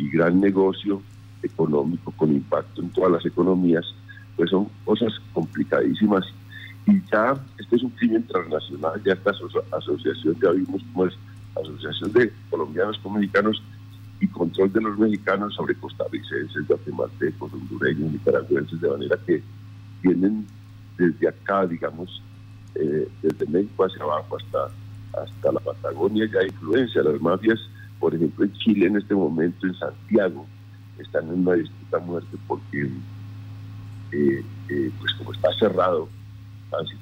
y 0.00 0.08
gran 0.08 0.40
negocio 0.40 1.02
económico 1.42 2.12
con 2.12 2.32
impacto 2.32 2.80
en 2.80 2.88
todas 2.90 3.12
las 3.12 3.26
economías, 3.26 3.84
pues 4.36 4.50
son 4.50 4.68
cosas 4.84 5.12
complicadísimas. 5.34 6.24
Y 6.86 7.02
ya, 7.12 7.38
este 7.58 7.76
es 7.76 7.82
un 7.82 7.90
crimen 7.90 8.26
transnacional, 8.26 9.02
ya 9.04 9.12
esta 9.12 9.32
asociación, 9.76 10.36
ya 10.42 10.50
vimos 10.52 10.82
cómo 10.92 11.06
es 11.06 11.14
asociación 11.60 12.12
de 12.12 12.32
colombianos 12.48 12.98
con 12.98 13.14
mexicanos 13.14 13.62
y 14.20 14.28
control 14.28 14.72
de 14.72 14.80
los 14.80 14.98
mexicanos 14.98 15.54
sobre 15.54 15.74
costarricenses, 15.74 16.66
guatemaltecos, 16.66 17.52
hondureños, 17.52 18.12
nicaragüenses, 18.12 18.80
de 18.80 18.88
manera 18.88 19.18
que 19.26 19.42
tienen 20.00 20.46
desde 20.96 21.28
acá, 21.28 21.66
digamos, 21.66 22.22
eh, 22.74 23.08
desde 23.22 23.46
México 23.46 23.84
hacia 23.84 24.02
abajo 24.02 24.36
hasta, 24.36 25.22
hasta 25.22 25.52
la 25.52 25.60
Patagonia, 25.60 26.28
ya 26.32 26.42
influencia. 26.46 27.02
Las 27.02 27.20
mafias 27.20 27.58
por 28.00 28.14
ejemplo, 28.14 28.46
en 28.46 28.52
Chile 28.54 28.86
en 28.86 28.96
este 28.96 29.14
momento, 29.14 29.66
en 29.66 29.74
Santiago, 29.74 30.46
están 30.98 31.28
en 31.28 31.46
una 31.46 31.54
disputa 31.54 31.98
muerte 31.98 32.36
porque, 32.48 32.90
eh, 34.12 34.44
eh, 34.68 34.90
pues 34.98 35.12
como 35.14 35.32
está 35.32 35.52
cerrado 35.58 36.08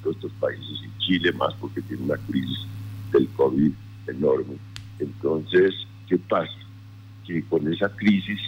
todos 0.03 0.17
estos 0.17 0.33
países 0.41 0.81
y 0.83 0.99
Chile 0.99 1.33
más 1.33 1.55
porque 1.55 1.83
tiene 1.83 2.05
una 2.05 2.17
crisis 2.17 2.67
del 3.13 3.29
COVID 3.29 3.73
enorme. 4.07 4.57
Entonces, 4.99 5.75
¿qué 6.09 6.19
pasa? 6.19 6.53
Que 7.27 7.43
con 7.45 7.71
esa 7.73 7.89
crisis 7.91 8.41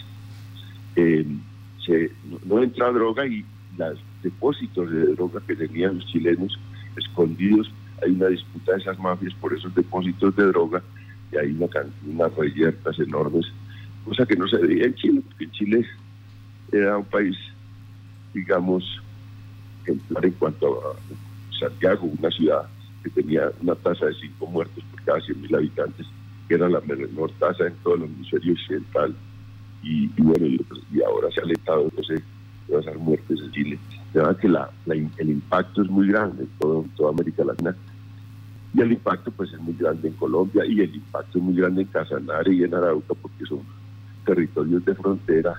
eh, 0.95 1.25
se, 1.85 2.11
no, 2.45 2.61
entra 2.61 2.91
droga 2.91 3.25
y 3.25 3.45
los 3.77 3.99
depósitos 4.23 4.91
de 4.91 5.13
droga 5.13 5.41
que 5.47 5.55
tenían 5.55 5.95
los 5.95 6.05
chilenos 6.07 6.59
escondidos, 6.95 7.71
hay 8.03 8.11
una 8.11 8.27
disputa 8.27 8.73
de 8.73 8.79
esas 8.79 8.99
mafias 8.99 9.33
por 9.35 9.53
esos 9.53 9.73
depósitos 9.73 10.35
de 10.35 10.45
droga 10.47 10.83
y 11.31 11.37
hay 11.37 11.51
una, 11.51 11.67
unas 12.07 12.35
reyertas 12.35 12.99
enormes, 12.99 13.45
cosa 14.05 14.25
que 14.25 14.35
no 14.35 14.47
se 14.47 14.57
veía 14.57 14.85
en 14.85 14.95
Chile, 14.95 15.21
porque 15.27 15.51
Chile 15.51 15.85
era 16.71 16.97
un 16.97 17.05
país, 17.05 17.37
digamos, 18.33 18.83
ejemplar 19.83 20.25
en 20.25 20.31
cuanto 20.33 20.79
a 20.79 20.95
Santiago, 21.59 22.09
una 22.19 22.29
ciudad 22.31 22.67
que 23.03 23.09
tenía 23.09 23.51
una 23.61 23.75
tasa 23.75 24.05
de 24.05 24.13
cinco 24.15 24.47
muertos 24.47 24.83
por 24.91 25.01
cada 25.03 25.19
100.000 25.19 25.55
habitantes, 25.55 26.07
que 26.47 26.55
era 26.55 26.69
la 26.69 26.81
menor 26.81 27.31
tasa 27.39 27.67
en 27.67 27.73
todo 27.83 27.95
el 27.95 28.03
hemisferio 28.03 28.53
occidental. 28.53 29.15
Y, 29.83 30.07
bueno, 30.21 30.45
y, 30.45 31.01
ahora 31.01 31.31
se 31.31 31.39
ha 31.39 31.43
alentado 31.43 31.83
entonces 31.85 32.21
todas 32.67 32.85
esas 32.85 32.97
muertes 32.97 33.39
en 33.39 33.51
Chile. 33.51 33.79
De 34.13 34.35
que 34.39 34.47
la, 34.47 34.69
el 34.85 35.29
impacto 35.29 35.81
es 35.81 35.89
muy 35.89 36.07
grande 36.07 36.43
en, 36.43 36.89
toda 36.95 37.09
América 37.09 37.43
Latina. 37.43 37.75
Y 38.73 38.81
el 38.81 38.93
impacto 38.93 39.31
pues 39.31 39.51
es 39.53 39.59
muy 39.59 39.73
grande 39.73 40.07
en 40.07 40.13
Colombia 40.15 40.65
y 40.65 40.79
el 40.79 40.95
impacto 40.95 41.37
es 41.37 41.43
muy 41.43 41.55
grande 41.55 41.81
en 41.81 41.87
Casanare 41.87 42.53
y 42.53 42.63
en 42.63 42.73
Arauca 42.73 43.13
porque 43.21 43.45
son 43.45 43.59
territorios 44.25 44.85
de 44.85 44.95
frontera 44.95 45.53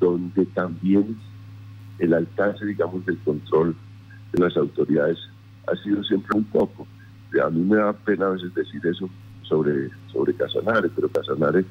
donde 0.00 0.46
también 0.46 1.16
el 1.98 2.14
alcance, 2.14 2.64
digamos, 2.64 3.04
del 3.06 3.18
control 3.18 3.76
de 4.32 4.44
las 4.44 4.56
autoridades 4.56 5.18
ha 5.66 5.76
sido 5.82 6.02
siempre 6.04 6.36
un 6.36 6.44
poco. 6.44 6.86
A 7.44 7.50
mí 7.50 7.60
me 7.60 7.76
da 7.76 7.92
pena 7.92 8.26
a 8.26 8.30
veces 8.30 8.54
decir 8.54 8.80
eso 8.86 9.08
sobre, 9.42 9.90
sobre 10.12 10.34
Casanare, 10.34 10.88
pero 10.88 11.08
Casanare 11.08 11.64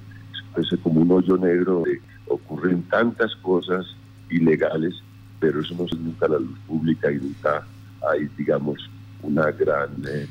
es 0.57 0.79
como 0.81 1.01
un 1.01 1.11
hoyo 1.11 1.37
negro 1.37 1.83
ocurren 2.27 2.83
tantas 2.83 3.35
cosas 3.37 3.85
ilegales, 4.29 4.95
pero 5.39 5.61
eso 5.61 5.75
no 5.75 5.87
se 5.87 5.95
nunca 5.95 6.25
a 6.25 6.29
la 6.29 6.39
luz 6.39 6.57
pública 6.67 7.11
y 7.11 7.17
nunca 7.17 7.65
hay, 8.11 8.27
digamos, 8.37 8.89
una 9.21 9.51
gran 9.51 9.89
eh, 10.07 10.27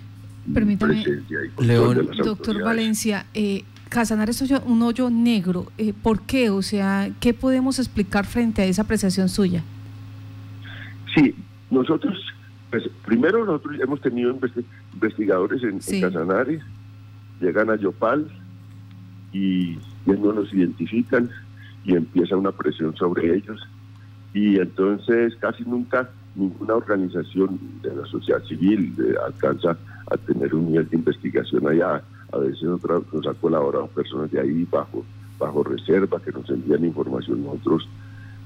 las 0.46 2.16
Doctor 2.18 2.62
Valencia, 2.62 3.26
eh, 3.34 3.64
Casanare 3.88 4.32
es 4.32 4.42
un 4.64 4.82
hoyo 4.82 5.10
negro. 5.10 5.66
Eh, 5.78 5.92
¿Por 5.92 6.22
qué? 6.22 6.50
O 6.50 6.62
sea, 6.62 7.10
¿qué 7.20 7.34
podemos 7.34 7.78
explicar 7.78 8.26
frente 8.26 8.62
a 8.62 8.64
esa 8.64 8.82
apreciación 8.82 9.28
suya? 9.28 9.62
Sí, 11.14 11.34
nosotros 11.70 12.14
pues, 12.70 12.90
primero 13.04 13.44
nosotros 13.44 13.80
hemos 13.80 14.00
tenido 14.00 14.36
investigadores 14.92 15.62
en, 15.62 15.78
Casanare, 16.00 16.60
llegan 17.40 17.70
a 17.70 17.76
Yopal 17.76 18.28
y 19.32 19.78
ellos 20.04 20.20
no 20.20 20.32
nos 20.32 20.52
identifican 20.52 21.30
y 21.84 21.94
empieza 21.94 22.36
una 22.36 22.52
presión 22.52 22.94
sobre 22.96 23.34
ellos. 23.34 23.60
Y 24.34 24.58
entonces 24.58 25.34
casi 25.36 25.62
nunca 25.64 26.10
ninguna 26.34 26.74
organización 26.74 27.58
de 27.82 27.94
la 27.94 28.06
sociedad 28.06 28.42
civil 28.44 28.92
eh, 28.98 29.14
alcanza 29.24 29.78
a 30.10 30.16
tener 30.16 30.54
un 30.54 30.66
nivel 30.66 30.88
de 30.88 30.96
investigación 30.96 31.66
allá. 31.68 32.02
A 32.32 32.38
veces 32.38 32.62
nos 32.62 33.26
ha 33.26 33.34
colaborado 33.34 33.86
personas 33.88 34.30
de 34.30 34.40
ahí 34.40 34.66
bajo, 34.70 35.04
bajo 35.38 35.62
reserva 35.62 36.20
que 36.20 36.32
nos 36.32 36.48
envían 36.50 36.84
información. 36.84 37.44
Nosotros 37.44 37.88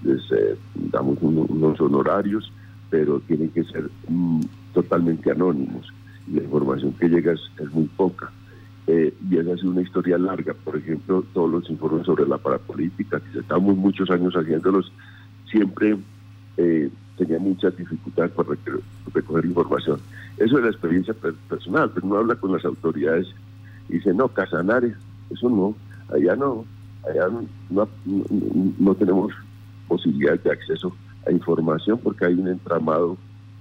les 0.03 0.21
eh, 0.33 0.57
damos 0.75 1.19
unos 1.21 1.81
honorarios 1.81 2.51
pero 2.91 3.21
tienen 3.21 3.49
que 3.51 3.65
ser 3.65 3.89
mm, 4.09 4.41
totalmente 4.75 5.31
anónimos. 5.31 5.87
Y 6.27 6.35
la 6.35 6.43
información 6.43 6.93
que 6.93 7.09
llega 7.09 7.33
es, 7.33 7.73
muy 7.73 7.87
poca. 7.97 8.31
Eh, 8.87 9.15
y 9.31 9.39
esa 9.39 9.53
es 9.53 9.63
una 9.63 9.81
historia 9.81 10.19
larga. 10.19 10.53
Por 10.53 10.77
ejemplo, 10.77 11.25
todos 11.33 11.51
los 11.51 11.71
informes 11.71 12.05
sobre 12.05 12.27
la 12.27 12.39
parapolítica, 12.39 13.21
que 13.21 13.39
estamos 13.39 13.77
muchos 13.77 14.11
años 14.11 14.35
haciéndolos, 14.35 14.93
siempre 15.49 15.97
eh, 16.57 16.91
tenía 17.17 17.39
muchas 17.39 17.77
dificultades 17.77 18.33
para 18.33 18.51
recoger 19.13 19.45
información. 19.45 20.01
Eso 20.39 20.59
es 20.59 20.65
la 20.65 20.71
experiencia 20.71 21.15
personal, 21.49 21.91
pero 21.95 22.07
uno 22.07 22.17
habla 22.17 22.35
con 22.35 22.53
las 22.53 22.65
autoridades 22.65 23.27
y 23.89 23.95
dice, 23.95 24.15
no, 24.15 24.29
Casanares, 24.29 24.97
eso 25.31 25.49
no, 25.51 25.75
allá 26.15 26.37
no, 26.37 26.65
allá 27.09 27.29
no, 27.71 27.89
no 28.79 28.95
tenemos 28.95 29.33
posibilidades 29.89 30.43
de 30.45 30.53
acceso 30.53 30.95
a 31.27 31.33
información 31.33 31.99
porque 31.99 32.27
hay 32.27 32.35
un 32.35 32.49
entramado, 32.49 33.17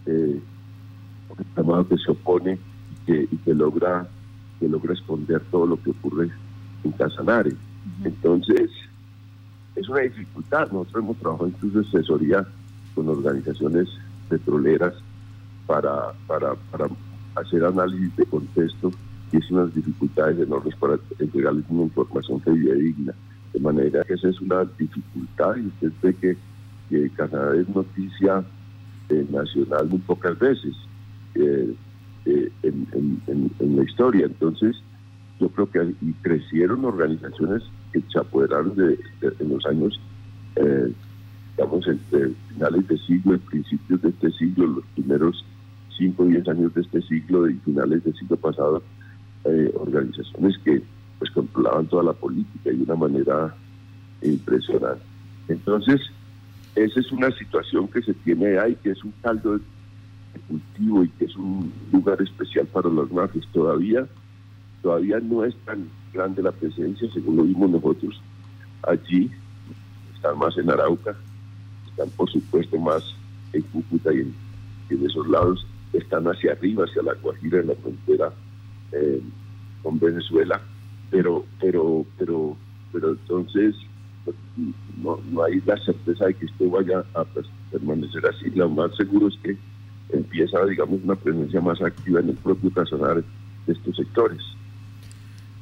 eh, 0.06 0.40
un 1.30 1.38
entramado 1.38 1.88
que 1.88 1.98
se 1.98 2.12
opone 2.12 2.58
y 3.08 3.38
que, 3.38 3.54
logra 3.54 4.08
que 4.60 4.68
logra 4.68 4.94
esconder 4.94 5.42
todo 5.52 5.66
lo 5.66 5.82
que 5.82 5.90
ocurre 5.90 6.30
en 6.84 6.92
Casanare. 6.92 7.56
Entonces, 8.04 8.70
es 9.76 9.90
una 9.90 10.02
dificultad. 10.02 10.72
Nosotros 10.72 11.04
hemos 11.04 11.18
trabajado 11.18 11.48
incluso 11.48 11.80
asesoría 11.80 12.46
con 13.00 13.08
organizaciones 13.08 13.88
petroleras 14.28 14.94
para, 15.66 16.12
para, 16.28 16.56
para 16.70 16.88
hacer 17.36 17.64
análisis 17.64 18.14
de 18.18 18.26
contexto 18.26 18.92
y 19.32 19.38
es 19.38 19.52
unas 19.52 19.74
dificultades 19.74 20.38
enormes 20.40 20.76
para 20.76 21.00
entregarles 21.18 21.64
una 21.70 21.84
información 21.84 22.42
que 22.42 22.52
digna. 22.52 23.14
De 23.54 23.60
manera 23.62 24.04
que 24.04 24.16
esa 24.16 24.28
es 24.28 24.42
una 24.42 24.66
dificultad 24.78 25.56
y 25.56 25.68
usted 25.68 25.92
ve 26.02 26.14
que 26.16 26.38
que 26.90 27.10
Canadá 27.12 27.56
es 27.56 27.70
noticia 27.70 28.44
eh, 29.10 29.26
nacional 29.30 29.88
muy 29.88 30.00
pocas 30.00 30.38
veces 30.40 30.76
eh, 31.36 31.74
eh, 32.26 32.52
en, 32.64 33.52
la 33.76 33.84
historia. 33.84 34.26
Entonces, 34.26 34.76
yo 35.40 35.50
creo 35.50 35.70
que 35.70 35.94
y 36.02 36.14
crecieron 36.14 36.84
organizaciones 36.84 37.64
que 37.94 38.02
se 38.12 38.20
apoderaron 38.20 38.76
de, 38.76 39.00
en 39.22 39.50
los 39.50 39.66
años, 39.68 40.00
digamos, 41.60 41.86
entre 41.90 42.30
finales 42.54 42.88
de 42.88 42.98
siglo 43.00 43.38
principios 43.40 44.02
de 44.02 44.10
este 44.10 44.32
siglo, 44.32 44.66
los 44.66 44.86
primeros 44.96 45.46
5 45.98 46.24
o 46.24 46.26
10 46.26 46.48
años 46.48 46.74
de 46.74 46.82
este 46.82 47.02
siglo 47.02 47.50
y 47.50 47.56
finales 47.56 48.02
del 48.06 48.16
siglo 48.16 48.38
pasado, 48.38 48.82
organizaciones 49.74 50.58
que 50.60 50.82
pues 51.18 51.30
controlaban 51.32 51.86
toda 51.88 52.04
la 52.04 52.14
política 52.14 52.70
de 52.70 52.82
una 52.82 52.96
manera 52.96 53.54
impresionante. 54.22 55.04
Entonces, 55.50 56.00
esa 56.76 56.98
es 56.98 57.12
una 57.12 57.30
situación 57.32 57.90
que 57.90 58.02
se 58.04 58.14
tiene 58.14 58.58
ahí, 58.58 58.78
que 58.82 58.92
es 58.92 59.04
un 59.04 59.14
caldo 59.22 59.58
de 59.58 60.40
cultivo 60.48 61.04
y 61.04 61.10
que 61.10 61.26
es 61.26 61.36
un 61.36 61.74
lugar 61.92 62.22
especial 62.22 62.68
para 62.68 62.88
los 62.88 63.12
mafias. 63.12 63.46
Todavía, 63.52 64.08
todavía 64.82 65.20
no 65.20 65.44
es 65.44 65.56
tan 65.66 65.90
grande 66.14 66.42
la 66.42 66.54
presencia, 66.54 67.12
según 67.14 67.36
lo 67.36 67.44
vimos 67.44 67.70
nosotros 67.70 68.22
allí, 68.88 69.30
están 70.16 70.38
más 70.38 70.58
en 70.58 70.70
Arauca, 70.70 71.18
están 72.00 72.16
por 72.16 72.32
supuesto 72.32 72.78
más 72.78 73.04
en 73.52 73.62
Cúcuta 73.64 74.14
y 74.14 74.20
en, 74.20 75.06
esos 75.06 75.28
lados, 75.28 75.66
están 75.94 76.26
hacia 76.26 76.54
arriba, 76.54 76.86
hacia 76.86 77.04
la 77.04 77.14
Guajira, 77.16 77.60
en 77.60 77.68
la 77.68 77.76
frontera 77.76 78.34
eh, 78.92 79.22
con 79.84 80.00
Venezuela, 80.00 80.62
pero, 81.12 81.46
pero, 81.60 82.06
pero, 82.18 82.58
pero 82.92 83.12
entonces 83.12 83.76
no, 84.98 85.20
no 85.32 85.44
hay 85.44 85.62
la 85.66 85.78
certeza 85.84 86.26
de 86.26 86.34
que 86.36 86.46
esto 86.46 86.70
vaya 86.70 87.04
a 87.14 87.26
permanecer 87.72 88.26
así. 88.28 88.50
Lo 88.52 88.70
más 88.70 88.96
seguro 88.96 89.28
es 89.28 89.36
que 89.44 89.58
empieza, 90.10 90.66
digamos, 90.66 91.02
una 91.04 91.16
presencia 91.16 91.62
más 91.62 91.82
activa 91.82 92.20
en 92.20 92.30
el 92.30 92.36
propio 92.36 92.72
Casanare 92.72 93.24
de 93.68 93.74
estos 93.74 93.96
sectores. 93.96 94.42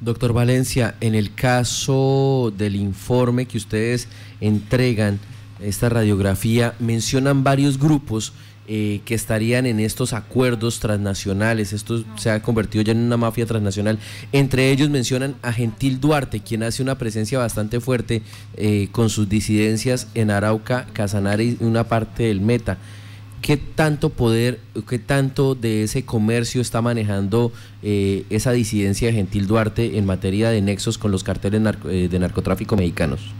Doctor 0.00 0.32
Valencia, 0.32 0.94
en 1.00 1.14
el 1.14 1.34
caso 1.34 2.52
del 2.56 2.76
informe 2.76 3.46
que 3.46 3.58
ustedes 3.58 4.08
entregan, 4.40 5.18
esta 5.60 5.88
radiografía, 5.88 6.74
mencionan 6.78 7.44
varios 7.44 7.78
grupos 7.78 8.32
eh, 8.70 9.00
que 9.06 9.14
estarían 9.14 9.64
en 9.64 9.80
estos 9.80 10.12
acuerdos 10.12 10.78
transnacionales. 10.78 11.72
Esto 11.72 12.04
se 12.16 12.30
ha 12.30 12.42
convertido 12.42 12.82
ya 12.82 12.92
en 12.92 12.98
una 12.98 13.16
mafia 13.16 13.46
transnacional. 13.46 13.98
Entre 14.30 14.70
ellos 14.70 14.90
mencionan 14.90 15.36
a 15.40 15.54
Gentil 15.54 16.00
Duarte, 16.00 16.40
quien 16.40 16.62
hace 16.62 16.82
una 16.82 16.98
presencia 16.98 17.38
bastante 17.38 17.80
fuerte 17.80 18.20
eh, 18.58 18.88
con 18.92 19.08
sus 19.08 19.26
disidencias 19.26 20.08
en 20.14 20.30
Arauca, 20.30 20.86
Casanare 20.92 21.44
y 21.44 21.56
una 21.60 21.84
parte 21.84 22.24
del 22.24 22.42
Meta. 22.42 22.76
¿Qué 23.40 23.56
tanto 23.56 24.10
poder, 24.10 24.60
qué 24.86 24.98
tanto 24.98 25.54
de 25.54 25.84
ese 25.84 26.04
comercio 26.04 26.60
está 26.60 26.82
manejando 26.82 27.52
eh, 27.82 28.24
esa 28.28 28.52
disidencia 28.52 29.08
de 29.08 29.14
Gentil 29.14 29.46
Duarte 29.46 29.96
en 29.96 30.04
materia 30.04 30.50
de 30.50 30.60
nexos 30.60 30.98
con 30.98 31.10
los 31.10 31.24
carteles 31.24 31.62
de 31.62 32.18
narcotráfico 32.18 32.76
mexicanos? 32.76 33.32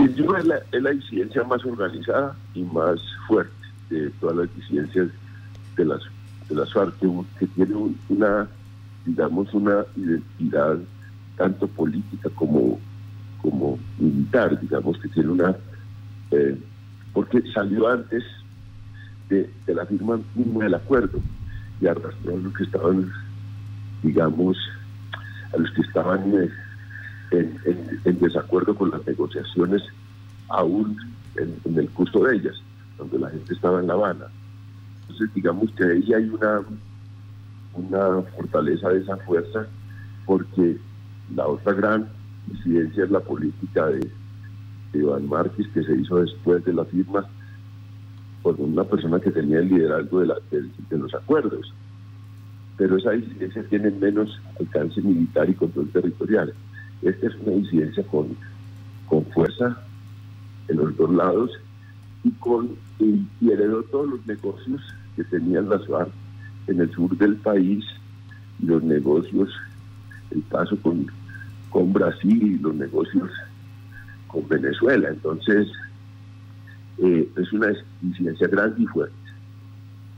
Sin 0.00 0.36
es 0.36 0.46
la, 0.46 0.56
es 0.72 1.00
disidencia 1.00 1.44
más 1.44 1.62
organizada 1.62 2.34
y 2.54 2.62
más 2.62 2.98
fuerte 3.28 3.52
de 3.90 4.08
todas 4.18 4.36
las 4.36 4.56
disidencias 4.56 5.08
de 5.76 5.84
las, 5.84 6.00
de 6.48 6.54
las 6.54 6.72
FARC, 6.72 6.94
que, 7.38 7.46
tiene 7.48 7.74
una, 8.08 8.48
digamos, 9.04 9.52
una 9.52 9.84
identidad 9.96 10.78
tanto 11.36 11.68
política 11.68 12.30
como, 12.34 12.80
como 13.42 13.78
militar, 13.98 14.58
digamos 14.58 14.98
que 14.98 15.08
tiene 15.08 15.28
una... 15.30 15.54
Eh, 16.30 16.58
porque 17.12 17.42
salió 17.52 17.88
antes 17.88 18.24
de, 19.28 19.50
la 19.66 19.84
firma 19.84 20.18
del 20.34 20.74
acuerdo 20.74 21.20
y 21.80 21.86
arrastró 21.86 22.34
a 22.34 22.38
los 22.38 22.54
que 22.54 22.64
estaban, 22.64 23.10
digamos, 24.02 24.56
a 25.52 25.58
los 25.58 25.70
que 25.72 25.82
estaban 25.82 26.50
en, 27.30 28.18
desacuerdo 28.20 28.74
con 28.74 28.90
las 28.90 29.06
negociaciones 29.06 29.82
aún 30.48 30.96
en, 31.36 31.78
el 31.78 31.88
curso 31.90 32.24
de 32.24 32.36
ellas, 32.36 32.56
donde 32.98 33.18
la 33.18 33.30
gente 33.30 33.54
estaba 33.54 33.80
en 33.80 33.86
La 33.86 33.94
Habana. 33.94 34.26
Entonces, 35.02 35.32
digamos 35.34 35.70
que 35.72 35.84
ahí 35.84 36.12
hay 36.12 36.28
una, 36.28 36.60
una 37.74 38.22
fortaleza 38.36 38.88
de 38.90 39.00
esa 39.00 39.16
fuerza, 39.18 39.66
porque 40.26 40.76
la 41.34 41.46
otra 41.46 41.72
gran 41.72 42.08
incidencia 42.50 43.04
es 43.04 43.10
la 43.10 43.20
política 43.20 43.86
de, 43.86 44.10
Iván 44.92 45.28
Márquez, 45.28 45.68
que 45.72 45.84
se 45.84 45.96
hizo 45.96 46.16
después 46.16 46.64
de 46.64 46.72
la 46.72 46.84
firma 46.84 47.24
por 48.42 48.60
una 48.60 48.82
persona 48.82 49.20
que 49.20 49.30
tenía 49.30 49.60
el 49.60 49.68
liderazgo 49.68 50.20
de, 50.20 50.34
de, 50.50 50.98
los 50.98 51.14
acuerdos. 51.14 51.72
Pero 52.76 52.96
esa 52.96 53.14
incidencia 53.14 53.62
tiene 53.68 53.92
menos 53.92 54.40
alcance 54.58 55.00
militar 55.00 55.48
y 55.48 55.54
control 55.54 55.90
territorial. 55.90 56.52
Esta 57.02 57.26
es 57.26 57.34
una 57.36 57.54
incidencia 57.54 58.02
con, 58.04 58.36
con 59.08 59.24
fuerza 59.26 59.78
en 60.68 60.76
los 60.76 60.96
dos 60.96 61.12
lados 61.12 61.50
y, 62.22 62.30
con, 62.32 62.76
y, 62.98 63.26
heredó 63.50 63.82
todos 63.84 64.10
los 64.10 64.26
negocios 64.26 64.80
que 65.16 65.24
tenían 65.24 65.68
las 65.68 65.86
FARC 65.86 66.10
en 66.66 66.80
el 66.80 66.90
sur 66.92 67.16
del 67.16 67.36
país 67.36 67.84
y 68.60 68.66
los 68.66 68.82
negocios, 68.82 69.48
el 70.30 70.44
caso 70.48 70.76
con, 70.82 71.06
con 71.70 71.92
Brasil 71.92 72.42
y 72.42 72.58
los 72.58 72.74
negocios 72.74 73.30
con 74.26 74.46
Venezuela. 74.48 75.08
Entonces, 75.08 75.68
eh, 76.98 77.28
es 77.36 77.52
una 77.52 77.72
incidencia 78.02 78.46
grande 78.48 78.82
y 78.82 78.86
fuerte. 78.86 79.14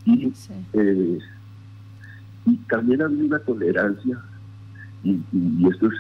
Y, 0.04 0.32
eh, 0.72 1.18
y 2.46 2.56
también 2.68 3.02
había 3.02 3.24
una 3.24 3.38
tolerancia, 3.38 4.18
y, 5.04 5.20
esto 5.68 5.86
es 5.86 5.94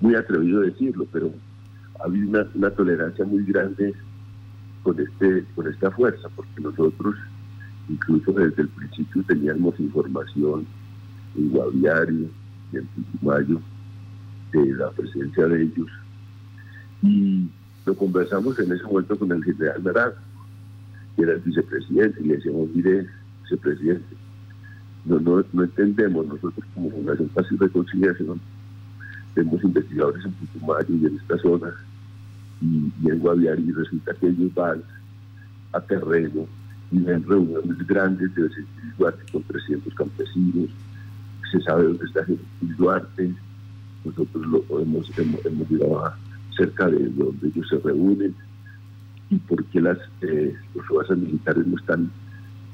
muy 0.00 0.14
atrevido 0.14 0.60
decirlo, 0.60 1.06
pero 1.12 1.32
había 2.04 2.26
una, 2.26 2.46
una 2.54 2.70
tolerancia 2.70 3.24
muy 3.24 3.44
grande 3.44 3.94
con 4.82 4.98
este 5.00 5.44
con 5.54 5.66
esta 5.66 5.90
fuerza, 5.90 6.28
porque 6.34 6.60
nosotros 6.60 7.16
incluso 7.88 8.32
desde 8.32 8.62
el 8.62 8.68
principio 8.68 9.22
teníamos 9.24 9.78
información 9.80 10.66
en 11.36 11.50
Guaviare 11.50 12.12
y 12.72 12.76
en 12.76 12.86
Putumayo 12.86 13.60
de 14.52 14.74
la 14.74 14.90
presencia 14.90 15.46
de 15.46 15.62
ellos. 15.62 15.88
Y 17.02 17.48
lo 17.86 17.94
conversamos 17.94 18.58
en 18.58 18.72
ese 18.72 18.84
momento 18.84 19.18
con 19.18 19.32
el 19.32 19.42
general 19.44 19.82
Naranjo, 19.82 20.18
que 21.16 21.22
era 21.22 21.32
el 21.32 21.40
vicepresidente, 21.40 22.20
y 22.20 22.28
le 22.28 22.36
decíamos, 22.36 22.68
mire, 22.74 23.06
vicepresidente, 23.42 24.16
no, 25.04 25.18
no, 25.20 25.44
no 25.52 25.62
entendemos, 25.64 26.26
nosotros 26.26 26.66
como 26.74 26.90
Fundación 26.90 27.28
Paz 27.28 27.46
y 27.50 27.56
Reconciliación, 27.56 28.40
tenemos 29.34 29.62
investigadores 29.62 30.24
en 30.24 30.32
Putumayo 30.32 30.94
y 30.94 31.06
en 31.06 31.16
esta 31.16 31.38
zona, 31.38 31.72
y, 32.60 33.08
en 33.08 33.18
Guaviare, 33.18 33.60
y 33.60 33.72
resulta 33.72 34.14
que 34.14 34.28
ellos 34.28 34.52
van 34.54 34.82
a 35.72 35.80
terreno 35.80 36.46
y 36.90 36.98
ven 36.98 37.22
reuniones 37.26 37.86
grandes 37.86 38.34
de 38.34 38.48
Duarte 38.98 39.22
con 39.30 39.42
300 39.42 39.94
campesinos, 39.94 40.70
se 41.50 41.60
sabe 41.60 41.84
dónde 41.84 42.04
está 42.04 42.24
Jesús 42.24 42.76
Duarte, 42.76 43.34
nosotros 44.04 44.46
lo 44.46 44.80
hemos, 44.80 45.18
hemos, 45.18 45.44
hemos 45.44 45.70
llegado 45.70 46.12
cerca 46.56 46.88
de 46.88 47.08
donde 47.10 47.48
ellos 47.48 47.68
se 47.68 47.78
reúnen 47.78 48.34
y 49.30 49.36
por 49.36 49.62
qué 49.66 49.80
las, 49.80 49.98
eh, 50.22 50.54
los 50.74 50.86
fuerzas 50.86 51.18
militares 51.18 51.66
no 51.66 51.76
están 51.76 52.10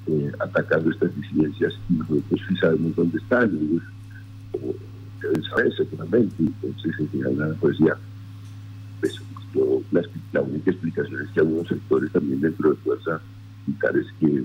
eh, 0.06 0.32
atacando 0.38 0.90
estas 0.90 1.14
disidencias 1.16 1.74
y 1.88 1.94
nosotros 1.94 2.40
sí 2.48 2.56
sabemos 2.56 2.94
dónde 2.94 3.18
están, 3.18 3.50
ellos 3.50 3.82
saber 5.48 5.74
seguramente, 5.76 6.36
entonces 6.38 6.94
en 7.12 7.38
la 7.38 7.54
poesía, 7.54 7.96
pues, 9.00 9.20
la, 10.32 10.40
única 10.40 10.70
explicación 10.70 11.22
es 11.22 11.30
que 11.30 11.40
algunos 11.40 11.68
sectores 11.68 12.10
también 12.12 12.40
dentro 12.40 12.70
de 12.70 12.76
fuerzas 12.76 13.20
militares 13.66 14.06
que, 14.20 14.44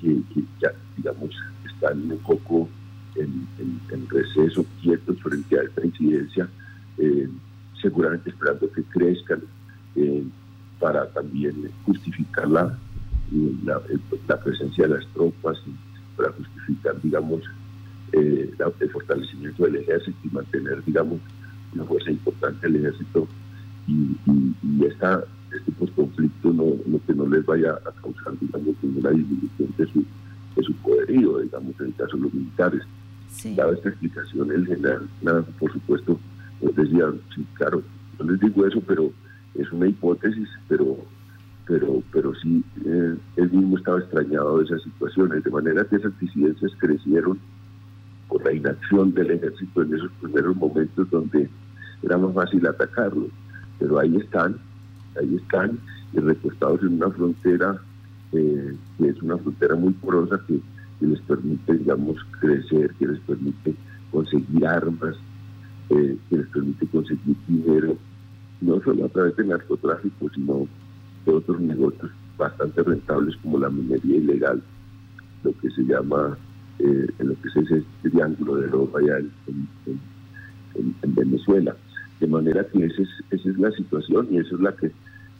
que, 0.00 0.44
ya, 0.60 0.72
digamos, 0.96 1.34
están 1.64 2.10
un 2.10 2.18
poco 2.18 2.68
en, 3.16 3.46
en, 3.90 4.08
receso, 4.08 4.64
quietos 4.82 5.18
frente 5.20 5.58
a 5.58 5.62
esta 5.62 5.84
incidencia, 5.84 6.48
eh, 6.98 7.28
seguramente 7.80 8.30
esperando 8.30 8.70
que 8.70 8.82
crezcan 8.84 9.42
eh, 9.96 10.24
para 10.78 11.06
también 11.08 11.70
justificar 11.84 12.48
la, 12.48 12.78
la, 13.64 14.40
presencia 14.42 14.86
de 14.86 14.94
las 14.94 15.06
tropas 15.08 15.58
para 16.16 16.32
justificar, 16.32 17.00
digamos, 17.00 17.42
eh, 18.12 18.50
el 18.80 18.90
fortalecimiento 18.90 19.64
del 19.64 19.76
ejército 19.76 20.18
y 20.24 20.28
mantener, 20.28 20.84
digamos, 20.84 21.20
una 21.74 21.84
fuerza 21.84 22.10
importante 22.10 22.66
del 22.66 22.76
ejército 22.76 23.26
y, 23.86 24.16
y, 24.26 24.84
esta, 24.84 25.24
este 25.52 25.72
conflicto 25.94 26.52
no, 26.52 26.76
no, 26.86 27.00
que 27.06 27.14
no 27.14 27.26
les 27.26 27.44
vaya 27.44 27.72
a 27.72 27.92
causar, 28.00 28.38
digamos, 28.40 28.74
ninguna 28.82 29.10
disminución 29.10 29.68
de 29.76 29.86
su, 29.86 30.04
de 30.56 30.62
su 30.62 30.74
poderío, 30.76 31.38
digamos, 31.38 31.74
en 31.80 31.86
el 31.86 31.94
caso 31.94 32.16
de 32.16 32.22
los 32.22 32.34
militares. 32.34 32.82
Dada 33.56 33.72
esta 33.72 33.88
explicación, 33.88 34.52
el 34.52 34.66
general, 34.66 35.08
nada, 35.22 35.42
por 35.58 35.72
supuesto, 35.72 36.20
pues 36.60 36.76
decía, 36.76 37.06
sí, 37.34 37.44
claro, 37.54 37.82
no 38.18 38.30
les 38.30 38.40
digo 38.40 38.66
eso, 38.66 38.80
pero 38.86 39.10
es 39.54 39.70
una 39.72 39.88
hipótesis, 39.88 40.48
pero 40.68 40.98
pero 41.66 42.02
pero 42.12 42.34
sí, 42.34 42.62
eh, 42.84 43.16
él 43.36 43.50
mismo 43.50 43.78
estaba 43.78 44.00
extrañado 44.00 44.58
de 44.58 44.64
esas 44.64 44.82
situaciones, 44.82 45.42
de 45.42 45.50
manera 45.50 45.84
que 45.84 45.96
esas 45.96 46.18
disidencias 46.18 46.72
crecieron 46.78 47.38
por 48.32 48.44
la 48.46 48.52
inacción 48.52 49.12
del 49.12 49.30
ejército 49.32 49.82
en 49.82 49.94
esos 49.94 50.10
primeros 50.22 50.56
momentos 50.56 51.10
donde 51.10 51.50
era 52.02 52.16
más 52.16 52.34
fácil 52.34 52.66
atacarlos, 52.66 53.28
pero 53.78 53.98
ahí 53.98 54.16
están, 54.16 54.56
ahí 55.20 55.36
están, 55.36 55.78
y 56.14 56.18
repostados 56.18 56.80
en 56.80 56.94
una 56.94 57.10
frontera 57.10 57.78
eh, 58.32 58.74
que 58.96 59.08
es 59.08 59.22
una 59.22 59.36
frontera 59.36 59.74
muy 59.76 59.92
porosa 59.92 60.40
que 60.46 60.58
les 61.02 61.20
permite, 61.20 61.74
digamos, 61.74 62.16
crecer, 62.40 62.94
que 62.98 63.08
les 63.08 63.20
permite 63.20 63.74
conseguir 64.10 64.66
armas, 64.66 65.16
eh, 65.90 66.16
que 66.30 66.36
les 66.38 66.46
permite 66.48 66.86
conseguir 66.86 67.36
dinero, 67.46 67.98
no 68.62 68.80
solo 68.82 69.04
a 69.04 69.08
través 69.10 69.36
del 69.36 69.48
narcotráfico, 69.48 70.30
sino 70.34 70.66
de 71.26 71.32
otros 71.32 71.60
negocios 71.60 72.10
bastante 72.38 72.82
rentables 72.82 73.36
como 73.42 73.58
la 73.58 73.68
minería 73.68 74.16
ilegal, 74.16 74.62
lo 75.44 75.52
que 75.60 75.70
se 75.70 75.82
llama, 75.82 76.38
eh, 76.82 77.06
en 77.18 77.28
lo 77.28 77.34
que 77.40 77.48
es 77.48 77.56
ese 77.56 77.84
triángulo 78.02 78.56
de 78.56 78.66
oro 78.68 78.90
allá 78.98 79.18
en, 79.18 79.68
Venezuela. 81.14 81.76
De 82.18 82.26
manera 82.26 82.66
que 82.66 82.84
esa 82.84 83.02
es, 83.02 83.08
esa 83.30 83.50
es 83.50 83.58
la 83.58 83.70
situación 83.72 84.28
y 84.30 84.38
esa 84.38 84.54
es 84.54 84.60
la 84.60 84.72
que, 84.74 84.90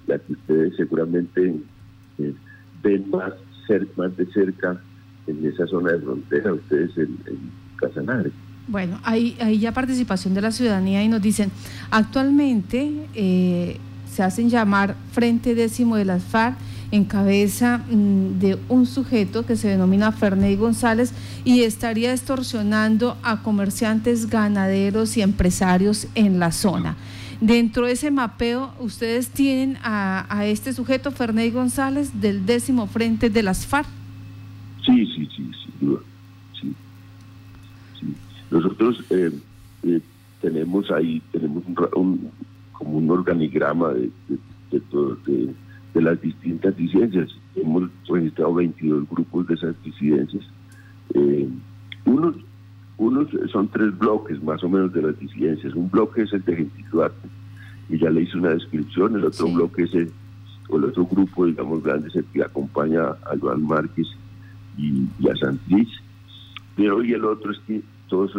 la 0.07 0.19
que 0.19 0.33
ustedes 0.33 0.77
seguramente 0.77 1.55
eh, 2.19 2.35
ven 2.83 3.11
más, 3.11 3.33
más 3.97 4.17
de 4.17 4.27
cerca 4.27 4.81
en 5.27 5.45
esa 5.47 5.67
zona 5.67 5.93
de 5.93 6.01
frontera, 6.01 6.53
ustedes 6.53 6.97
en, 6.97 7.17
en 7.27 7.39
Casanare. 7.77 8.31
Bueno, 8.69 9.01
hay, 9.03 9.37
hay 9.41 9.59
ya 9.59 9.73
participación 9.73 10.35
de 10.35 10.43
la 10.43 10.53
ciudadanía 10.53 11.03
y 11.03 11.09
nos 11.09 11.21
dicen, 11.23 11.51
actualmente 11.91 13.09
eh, 13.15 13.79
se 14.09 14.23
hacen 14.23 14.49
llamar 14.49 14.95
Frente 15.11 15.55
Décimo 15.55 15.97
de 15.97 16.05
las 16.05 16.23
FARC 16.23 16.57
en 16.93 17.05
cabeza 17.05 17.79
mm, 17.79 18.39
de 18.39 18.59
un 18.69 18.87
sujeto 18.87 19.45
que 19.45 19.57
se 19.57 19.69
denomina 19.69 20.13
Ferney 20.13 20.55
González 20.55 21.13
y 21.45 21.63
estaría 21.63 22.13
extorsionando 22.13 23.17
a 23.23 23.43
comerciantes, 23.43 24.31
ganaderos 24.31 25.17
y 25.17 25.23
empresarios 25.23 26.07
en 26.15 26.39
la 26.39 26.53
zona. 26.53 26.97
Dentro 27.41 27.87
de 27.87 27.93
ese 27.93 28.13
mapeo, 28.13 28.73
ustedes 28.79 29.31
tienen 29.31 29.79
a, 29.83 30.27
a 30.29 30.47
este 30.47 30.73
sujeto, 30.73 31.11
Ferney 31.11 31.51
González, 31.51 32.21
del 32.21 32.47
décimo 32.47 32.87
frente 32.87 33.31
de 33.31 33.43
las 33.43 33.67
FARC. 33.67 33.89
Sí, 34.87 35.07
sí, 35.07 35.29
sí, 35.35 35.51
sin 35.65 35.89
duda. 35.89 36.01
Nosotros 38.51 39.03
eh, 39.09 39.31
eh, 39.85 40.01
tenemos 40.43 40.91
ahí, 40.91 41.23
tenemos 41.33 41.65
como 42.73 42.99
un 42.99 43.11
organigrama 43.11 43.89
de, 43.95 44.11
de, 44.71 45.55
las 46.01 46.21
distintas 46.21 46.77
disidencias. 46.77 47.31
Hemos 47.55 47.91
registrado 48.09 48.55
22 48.55 49.09
grupos 49.09 49.47
de 49.47 49.55
esas 49.55 49.83
disidencias. 49.83 50.45
Eh, 51.15 51.49
unos, 52.05 52.37
unos 52.97 53.29
son 53.51 53.69
tres 53.69 53.97
bloques 53.99 54.43
más 54.43 54.63
o 54.65 54.69
menos 54.69 54.93
de 54.93 55.03
las 55.03 55.19
disidencias. 55.19 55.75
Un 55.75 55.91
bloque 55.91 56.23
es 56.23 56.33
el 56.33 56.43
de 56.45 56.57
Gentil 56.57 56.87
Duarte, 56.91 57.29
y 57.89 57.99
ya 57.99 58.11
le 58.11 58.23
hice 58.23 58.39
una 58.39 58.51
descripción. 58.51 59.17
El 59.17 59.25
otro 59.25 59.49
bloque 59.49 59.83
es 59.83 59.95
el, 59.95 60.11
o 60.69 60.77
el 60.77 60.85
otro 60.85 61.05
grupo, 61.07 61.47
digamos, 61.47 61.83
grande 61.83 62.09
es 62.09 62.17
el 62.17 62.25
que 62.27 62.43
acompaña 62.43 63.03
a 63.03 63.37
Joan 63.41 63.67
Márquez 63.67 64.07
y, 64.79 65.07
a 65.29 65.37
Santrich. 65.37 65.91
Pero 66.77 67.03
y 67.03 67.13
el 67.13 67.25
otro 67.25 67.53
es 67.53 67.59
que 67.67 67.83
todos 68.09 68.33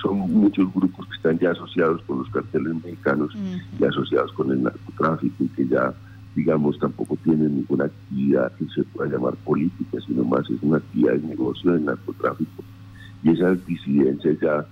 son 0.00 0.18
muchos 0.18 0.72
grupos 0.72 1.06
que 1.06 1.16
están 1.16 1.38
ya 1.38 1.50
asociados 1.50 2.02
con 2.02 2.18
los 2.18 2.30
carteles 2.30 2.74
mexicanos 2.82 3.32
y 3.78 3.84
asociados 3.84 4.32
con 4.32 4.50
el 4.50 4.62
narcotráfico 4.62 5.44
y 5.44 5.48
que 5.48 5.66
ya, 5.66 5.92
digamos, 6.34 6.78
tampoco 6.78 7.16
tienen 7.24 7.56
ninguna 7.56 7.86
actividad 7.86 8.52
que 8.56 8.66
se 8.74 8.84
pueda 8.84 9.10
llamar 9.10 9.34
política, 9.36 9.98
sino 10.06 10.24
más 10.24 10.48
es 10.50 10.62
una 10.62 10.78
actividad 10.78 11.14
de 11.14 11.28
negocio 11.28 11.72
del 11.72 11.84
narcotráfico. 11.84 12.62
Y 13.22 13.30
esas 13.30 13.64
disidencias 13.66 14.38
ya 14.40 14.66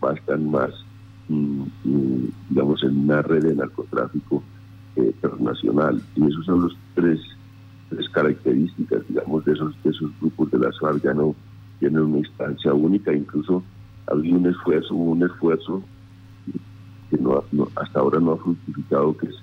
bastan 0.00 0.50
más, 0.50 0.70
mm, 1.28 1.62
mm, 1.84 2.28
digamos, 2.50 2.82
en 2.82 2.98
una 2.98 3.22
red 3.22 3.42
de 3.42 3.54
narcotráfico 3.54 4.42
eh, 4.96 5.14
internacional. 5.22 6.02
Y 6.14 6.26
esos 6.26 6.44
son 6.44 6.62
los 6.62 6.76
tres, 6.94 7.20
tres 7.88 8.08
características, 8.10 9.06
digamos, 9.08 9.44
de 9.44 9.52
esos, 9.52 9.82
de 9.82 9.90
esos 9.90 10.10
grupos 10.20 10.50
de 10.50 10.58
las 10.58 10.78
FARC. 10.78 11.02
Ya 11.02 11.14
no 11.14 11.34
tienen 11.78 12.02
una 12.02 12.18
instancia 12.18 12.74
única, 12.74 13.12
incluso 13.14 13.62
había 14.06 14.36
un 14.36 14.46
esfuerzo, 14.46 14.94
un 14.94 15.22
esfuerzo 15.22 15.82
que 17.10 17.18
no, 17.18 17.42
hasta 17.76 18.00
ahora 18.00 18.20
no 18.20 18.32
ha 18.32 18.36
fructificado, 18.36 19.16
que 19.16 19.26
es 19.26 19.34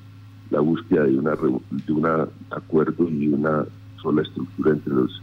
la 0.50 0.60
búsqueda 0.60 1.04
de 1.04 1.18
una 1.18 1.36
de 1.36 1.94
un 1.94 2.06
acuerdo 2.50 3.10
y 3.10 3.28
una 3.28 3.66
sola 4.02 4.22
estructura 4.22 4.72
entre 4.72 4.94
los 4.94 5.22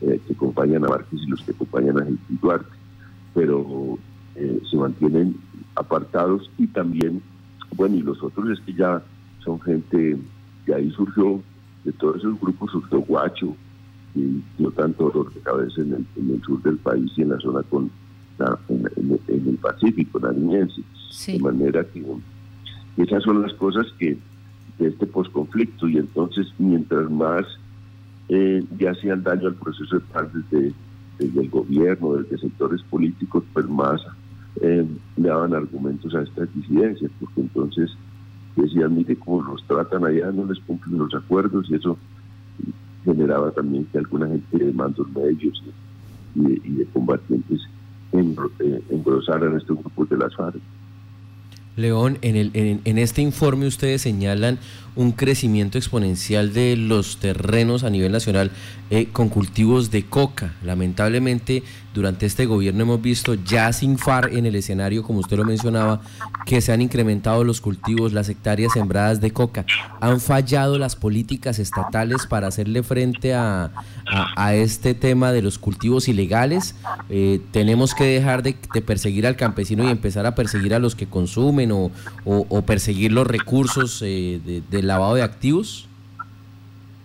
eh, 0.00 0.20
que 0.26 0.32
acompañan 0.34 0.84
a 0.84 0.88
Márquez 0.88 1.20
y 1.22 1.26
los 1.26 1.42
que 1.42 1.52
acompañan 1.52 2.00
a 2.00 2.04
Jesús 2.04 2.40
Duarte, 2.40 2.70
pero 3.34 3.98
eh, 4.36 4.60
se 4.70 4.76
mantienen 4.76 5.36
apartados 5.74 6.50
y 6.58 6.66
también, 6.68 7.22
bueno, 7.76 7.96
y 7.96 8.02
los 8.02 8.22
otros 8.22 8.50
es 8.50 8.60
que 8.64 8.74
ya 8.74 9.02
son 9.44 9.60
gente, 9.60 10.18
que 10.64 10.74
ahí 10.74 10.90
surgió, 10.90 11.42
de 11.84 11.92
todos 11.92 12.16
esos 12.16 12.40
grupos 12.40 12.70
surgió 12.72 13.00
Guacho, 13.00 13.54
y 14.14 14.42
dio 14.56 14.70
tanto 14.70 15.10
dolor 15.10 15.32
de 15.34 15.40
cabeza 15.40 15.80
en 15.80 15.92
el, 15.92 16.06
en 16.16 16.34
el 16.34 16.42
sur 16.42 16.62
del 16.62 16.78
país 16.78 17.10
y 17.16 17.22
en 17.22 17.30
la 17.30 17.40
zona 17.40 17.62
con 17.64 17.90
en, 18.68 19.20
el 19.28 19.58
Pacífico 19.58 20.18
nariñense. 20.18 20.82
De 21.26 21.38
manera 21.38 21.84
que 21.84 22.04
esas 22.96 23.22
son 23.22 23.42
las 23.42 23.52
cosas 23.54 23.86
que 23.98 24.18
de 24.78 24.88
este 24.88 25.06
posconflicto 25.06 25.88
y 25.88 25.98
entonces 25.98 26.46
mientras 26.58 27.10
más 27.10 27.44
eh, 28.28 28.64
ya 28.78 28.90
hacían 28.90 29.22
daño 29.22 29.48
al 29.48 29.54
proceso 29.54 29.96
de 29.96 30.00
paz 30.00 30.28
desde, 30.32 30.72
el 31.18 31.48
gobierno, 31.48 32.14
desde 32.14 32.38
sectores 32.38 32.82
políticos, 32.82 33.44
pues 33.52 33.68
más 33.68 34.00
eh, 34.60 34.86
le 35.16 35.28
daban 35.28 35.54
argumentos 35.54 36.14
a 36.14 36.22
estas 36.22 36.52
disidencias, 36.54 37.10
porque 37.20 37.40
entonces 37.42 37.90
decían, 38.56 38.94
mire 38.94 39.16
cómo 39.16 39.42
los 39.42 39.64
tratan 39.66 40.04
allá, 40.04 40.30
no 40.32 40.46
les 40.46 40.58
cumplen 40.60 40.98
los 40.98 41.14
acuerdos 41.14 41.66
y 41.70 41.74
eso 41.74 41.96
generaba 43.04 43.50
también 43.50 43.84
que 43.86 43.98
alguna 43.98 44.26
gente 44.26 44.58
de 44.58 44.72
mandos 44.72 45.08
medios 45.12 45.62
y, 46.34 46.68
y 46.68 46.72
de 46.72 46.86
combatientes 46.86 47.60
eh, 48.14 48.82
engrosaran 48.90 49.56
estos 49.56 49.76
grupos 49.76 50.08
de 50.08 50.16
las 50.16 50.34
FARC. 50.36 50.60
León, 51.76 52.18
en, 52.22 52.36
el, 52.36 52.50
en, 52.54 52.98
este 52.98 53.20
informe 53.20 53.66
ustedes 53.66 54.02
señalan 54.02 54.58
un 54.94 55.10
crecimiento 55.10 55.76
exponencial 55.76 56.52
de 56.52 56.76
los 56.76 57.16
terrenos 57.16 57.82
a 57.82 57.90
nivel 57.90 58.12
nacional 58.12 58.52
eh, 58.90 59.08
con 59.12 59.28
cultivos 59.28 59.90
de 59.90 60.04
coca. 60.04 60.54
Lamentablemente, 60.62 61.64
durante 61.94 62.26
este 62.26 62.44
gobierno 62.44 62.82
hemos 62.82 63.00
visto 63.00 63.34
ya 63.34 63.72
sin 63.72 63.98
FAR 63.98 64.30
en 64.32 64.46
el 64.46 64.56
escenario, 64.56 65.04
como 65.04 65.20
usted 65.20 65.36
lo 65.36 65.44
mencionaba, 65.44 66.00
que 66.44 66.60
se 66.60 66.72
han 66.72 66.82
incrementado 66.82 67.44
los 67.44 67.60
cultivos, 67.60 68.12
las 68.12 68.28
hectáreas 68.28 68.72
sembradas 68.72 69.20
de 69.20 69.30
coca. 69.30 69.64
¿Han 70.00 70.20
fallado 70.20 70.76
las 70.76 70.96
políticas 70.96 71.60
estatales 71.60 72.26
para 72.26 72.48
hacerle 72.48 72.82
frente 72.82 73.32
a, 73.32 73.70
este 74.52 74.94
tema 74.94 75.32
de 75.32 75.40
los 75.40 75.58
cultivos 75.58 76.08
ilegales? 76.08 76.74
Eh, 77.08 77.40
¿Tenemos 77.52 77.94
que 77.94 78.04
dejar 78.04 78.42
de, 78.42 78.56
perseguir 78.84 79.26
al 79.26 79.36
campesino 79.36 79.84
y 79.84 79.90
empezar 79.90 80.26
a 80.26 80.34
perseguir 80.34 80.74
a 80.74 80.80
los 80.80 80.96
que 80.96 81.06
consumen 81.06 81.70
o, 81.72 81.90
perseguir 82.66 83.12
los 83.12 83.26
recursos 83.26 84.02
eh, 84.02 84.40
de, 84.44 84.62
del 84.68 84.88
lavado 84.88 85.14
de 85.14 85.22
activos? 85.22 85.88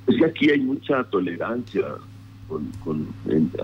Es 0.08 0.15
que 0.17 0.25
aquí 0.25 0.49
hay 0.49 0.60
mucha 0.60 1.04
tolerancia 1.04 1.86
con, 2.50 3.08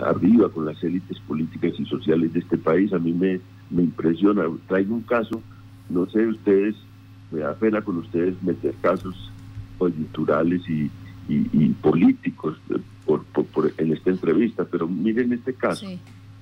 arriba, 0.01 0.49
con 0.49 0.65
las 0.65 0.81
élites 0.83 1.19
políticas 1.21 1.73
y 1.79 1.85
sociales 1.85 2.33
de 2.33 2.39
este 2.39 2.57
país. 2.57 2.93
A 2.93 2.99
mí 2.99 3.11
me, 3.11 3.39
me 3.69 3.83
impresiona. 3.83 4.43
Traigo 4.67 4.95
un 4.95 5.01
caso, 5.01 5.41
no 5.89 6.07
sé, 6.09 6.25
ustedes, 6.27 6.75
me 7.31 7.39
da 7.39 7.55
pena 7.55 7.81
con 7.81 7.97
ustedes 7.97 8.41
meter 8.43 8.73
casos 8.81 9.31
coyunturales 9.77 10.61
y, 10.69 10.89
políticos 11.81 12.57
por, 13.05 13.73
en 13.77 13.93
esta 13.93 14.11
entrevista, 14.11 14.63
pero 14.65 14.87
miren 14.87 15.33
este 15.33 15.53
caso. 15.53 15.87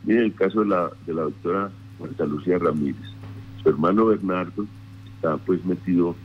Miren 0.03 0.25
el 0.25 0.34
caso 0.34 0.62
de 0.62 0.67
la, 0.67 0.91
de 1.06 1.13
la 1.13 1.21
doctora 1.23 1.71
Marta 1.99 2.25
Lucía 2.25 2.58
Ramírez. 2.58 3.01
Su 3.62 3.69
hermano 3.69 4.06
Bernardo 4.08 4.65
está 5.15 5.38
pues 5.38 5.63
metido 5.63 6.15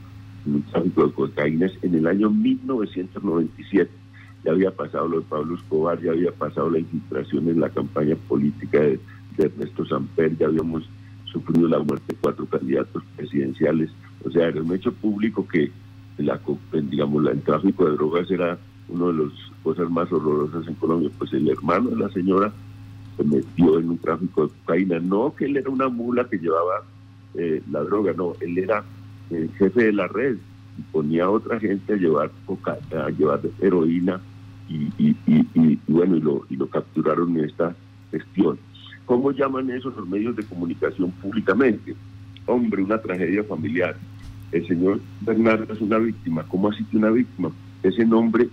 en 0.45 0.55
un 0.55 0.61
tráfico 0.63 1.07
de 1.07 1.13
cocaína 1.13 1.67
en 1.81 1.95
el 1.95 2.05
año 2.05 2.29
1997 2.29 3.98
ya 4.43 4.51
había 4.51 4.71
pasado 4.71 5.07
lo 5.07 5.19
de 5.19 5.25
Pablo 5.25 5.55
Escobar, 5.55 6.01
ya 6.01 6.11
había 6.11 6.31
pasado 6.31 6.69
la 6.69 6.79
infiltración 6.79 7.49
en 7.49 7.59
la 7.59 7.69
campaña 7.69 8.15
política 8.15 8.79
de, 8.79 8.99
Ernesto 9.37 9.85
Samper, 9.85 10.37
ya 10.37 10.47
habíamos 10.47 10.83
sufrido 11.23 11.69
la 11.69 11.79
muerte 11.79 12.03
de 12.09 12.15
cuatro 12.19 12.45
candidatos 12.45 13.01
presidenciales. 13.15 13.89
O 14.25 14.29
sea, 14.29 14.49
era 14.49 14.61
un 14.61 14.73
hecho 14.73 14.91
público 14.91 15.47
que 15.47 15.71
la, 16.17 16.37
digamos, 16.73 17.25
el 17.25 17.41
tráfico 17.41 17.85
de 17.85 17.93
drogas 17.93 18.29
era 18.29 18.57
una 18.89 19.07
de 19.07 19.13
las 19.13 19.33
cosas 19.63 19.89
más 19.89 20.11
horrorosas 20.11 20.67
en 20.67 20.73
Colombia. 20.73 21.09
Pues 21.17 21.31
el 21.31 21.47
hermano 21.47 21.91
de 21.91 21.95
la 21.95 22.09
señora 22.09 22.51
se 23.15 23.23
metió 23.23 23.79
en 23.79 23.91
un 23.91 23.97
tráfico 23.97 24.47
de 24.47 24.53
cocaína. 24.59 24.99
No 24.99 25.33
que 25.33 25.45
él 25.45 25.55
era 25.55 25.69
una 25.69 25.87
mula 25.87 26.27
que 26.27 26.37
llevaba 26.37 26.83
eh, 27.35 27.61
la 27.71 27.79
droga, 27.81 28.11
no, 28.11 28.33
él 28.41 28.57
era 28.57 28.83
el 29.29 29.49
jefe 29.51 29.85
de 29.85 29.93
la 29.93 30.07
red 30.07 30.35
y 30.77 30.81
ponía 30.91 31.25
a 31.25 31.29
otra 31.29 31.59
gente 31.61 31.93
a 31.93 31.97
llevar, 31.97 32.31
coca 32.45 32.77
a 32.91 33.09
llevar 33.09 33.39
heroína 33.61 34.19
y, 34.69 35.79
bueno, 35.87 36.17
y 36.17 36.21
lo, 36.21 36.45
y 36.49 36.55
lo 36.55 36.67
capturaron 36.67 37.37
en 37.37 37.45
esta 37.45 37.75
gestión. 38.11 38.59
¿Cómo 39.05 39.31
llaman 39.31 39.69
eso 39.71 39.89
los 39.89 40.07
medios 40.07 40.35
de 40.35 40.43
comunicación 40.43 41.11
públicamente? 41.11 41.95
Hombre, 42.45 42.83
una 42.83 42.99
tragedia 42.99 43.43
familiar. 43.43 43.95
El 44.51 44.67
señor 44.67 44.99
Bernardo 45.21 45.73
es 45.73 45.81
una 45.81 45.97
víctima. 45.97 46.43
¿Cómo 46.43 46.69
así 46.69 46.83
que 46.85 46.97
una 46.97 47.09
víctima? 47.09 47.51
Ese 47.81 48.05
nombre 48.05 48.49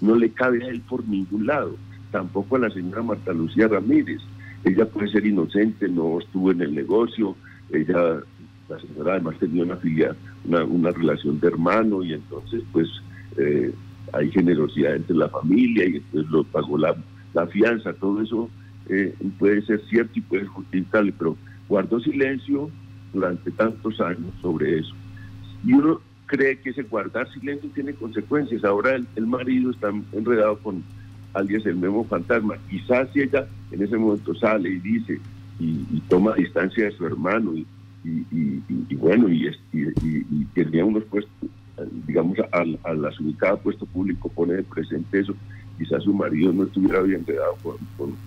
no 0.00 0.16
le 0.16 0.30
cabe 0.30 0.64
a 0.64 0.68
él 0.68 0.80
por 0.80 1.06
ningún 1.06 1.46
lado. 1.46 1.76
Tampoco 2.10 2.56
a 2.56 2.60
la 2.60 2.70
señora 2.70 3.02
Marta 3.02 3.32
Lucía 3.32 3.68
Ramírez. 3.68 4.20
Ella 4.64 4.86
puede 4.86 5.10
ser 5.10 5.26
inocente, 5.26 5.88
no 5.88 6.18
estuvo 6.18 6.50
en 6.50 6.62
el 6.62 6.74
negocio. 6.74 7.36
Ella, 7.70 8.20
la 8.68 8.80
señora 8.80 9.12
además 9.12 9.38
tenía 9.38 9.62
una 9.62 9.76
filia, 9.76 10.16
una, 10.44 10.64
una 10.64 10.90
relación 10.90 11.38
de 11.38 11.48
hermano 11.48 12.02
y 12.02 12.14
entonces 12.14 12.62
pues 12.72 12.88
eh, 13.36 13.72
hay 14.12 14.30
generosidad 14.30 14.96
entre 14.96 15.16
la 15.16 15.28
familia 15.28 15.86
y 15.86 15.96
entonces 15.96 16.30
lo 16.30 16.44
pagó 16.44 16.78
la, 16.78 16.96
fianza, 17.50 17.92
todo 17.94 18.22
eso 18.22 18.48
eh, 18.88 19.12
puede 19.38 19.60
ser 19.62 19.80
cierto 19.88 20.12
y 20.14 20.20
puede 20.20 20.46
justificarle, 20.46 21.12
pero 21.18 21.36
guardó 21.68 21.98
silencio 21.98 22.70
durante 23.12 23.50
tantos 23.50 24.00
años 24.00 24.32
sobre 24.40 24.78
eso. 24.78 24.94
Y 25.64 25.72
uno 25.72 26.00
cree 26.26 26.58
que 26.58 26.70
ese 26.70 26.82
guardar 26.82 27.30
silencio 27.32 27.70
tiene 27.74 27.94
consecuencias. 27.94 28.64
Ahora 28.64 28.96
el, 28.96 29.26
marido 29.26 29.70
está 29.70 29.90
enredado 30.12 30.58
con 30.58 30.82
alguien 31.32 31.62
el 31.64 31.76
mismo 31.76 32.04
fantasma. 32.04 32.56
Quizás 32.70 33.08
si 33.12 33.22
ella 33.22 33.46
en 33.70 33.82
ese 33.82 33.96
momento 33.96 34.34
sale 34.34 34.68
y 34.70 34.78
dice 34.78 35.20
y, 35.58 36.00
toma 36.08 36.34
distancia 36.34 36.84
de 36.84 36.92
su 36.92 37.06
hermano 37.06 37.54
y, 37.54 37.66
y, 38.04 38.94
bueno, 38.96 39.28
y, 39.28 39.50
y, 39.72 40.44
tenía 40.54 40.84
unos 40.84 41.04
puestos, 41.04 41.32
digamos, 42.06 42.38
al, 42.52 42.78
al 42.84 43.04
asumir 43.04 43.36
cada 43.36 43.56
puesto 43.56 43.86
público 43.86 44.28
pone 44.28 44.54
de 44.54 44.62
presente 44.62 45.20
eso, 45.20 45.34
quizás 45.78 46.02
su 46.04 46.14
marido 46.14 46.52
no 46.52 46.64
estuviera 46.64 47.00
bien 47.02 47.24
quedado 47.24 47.56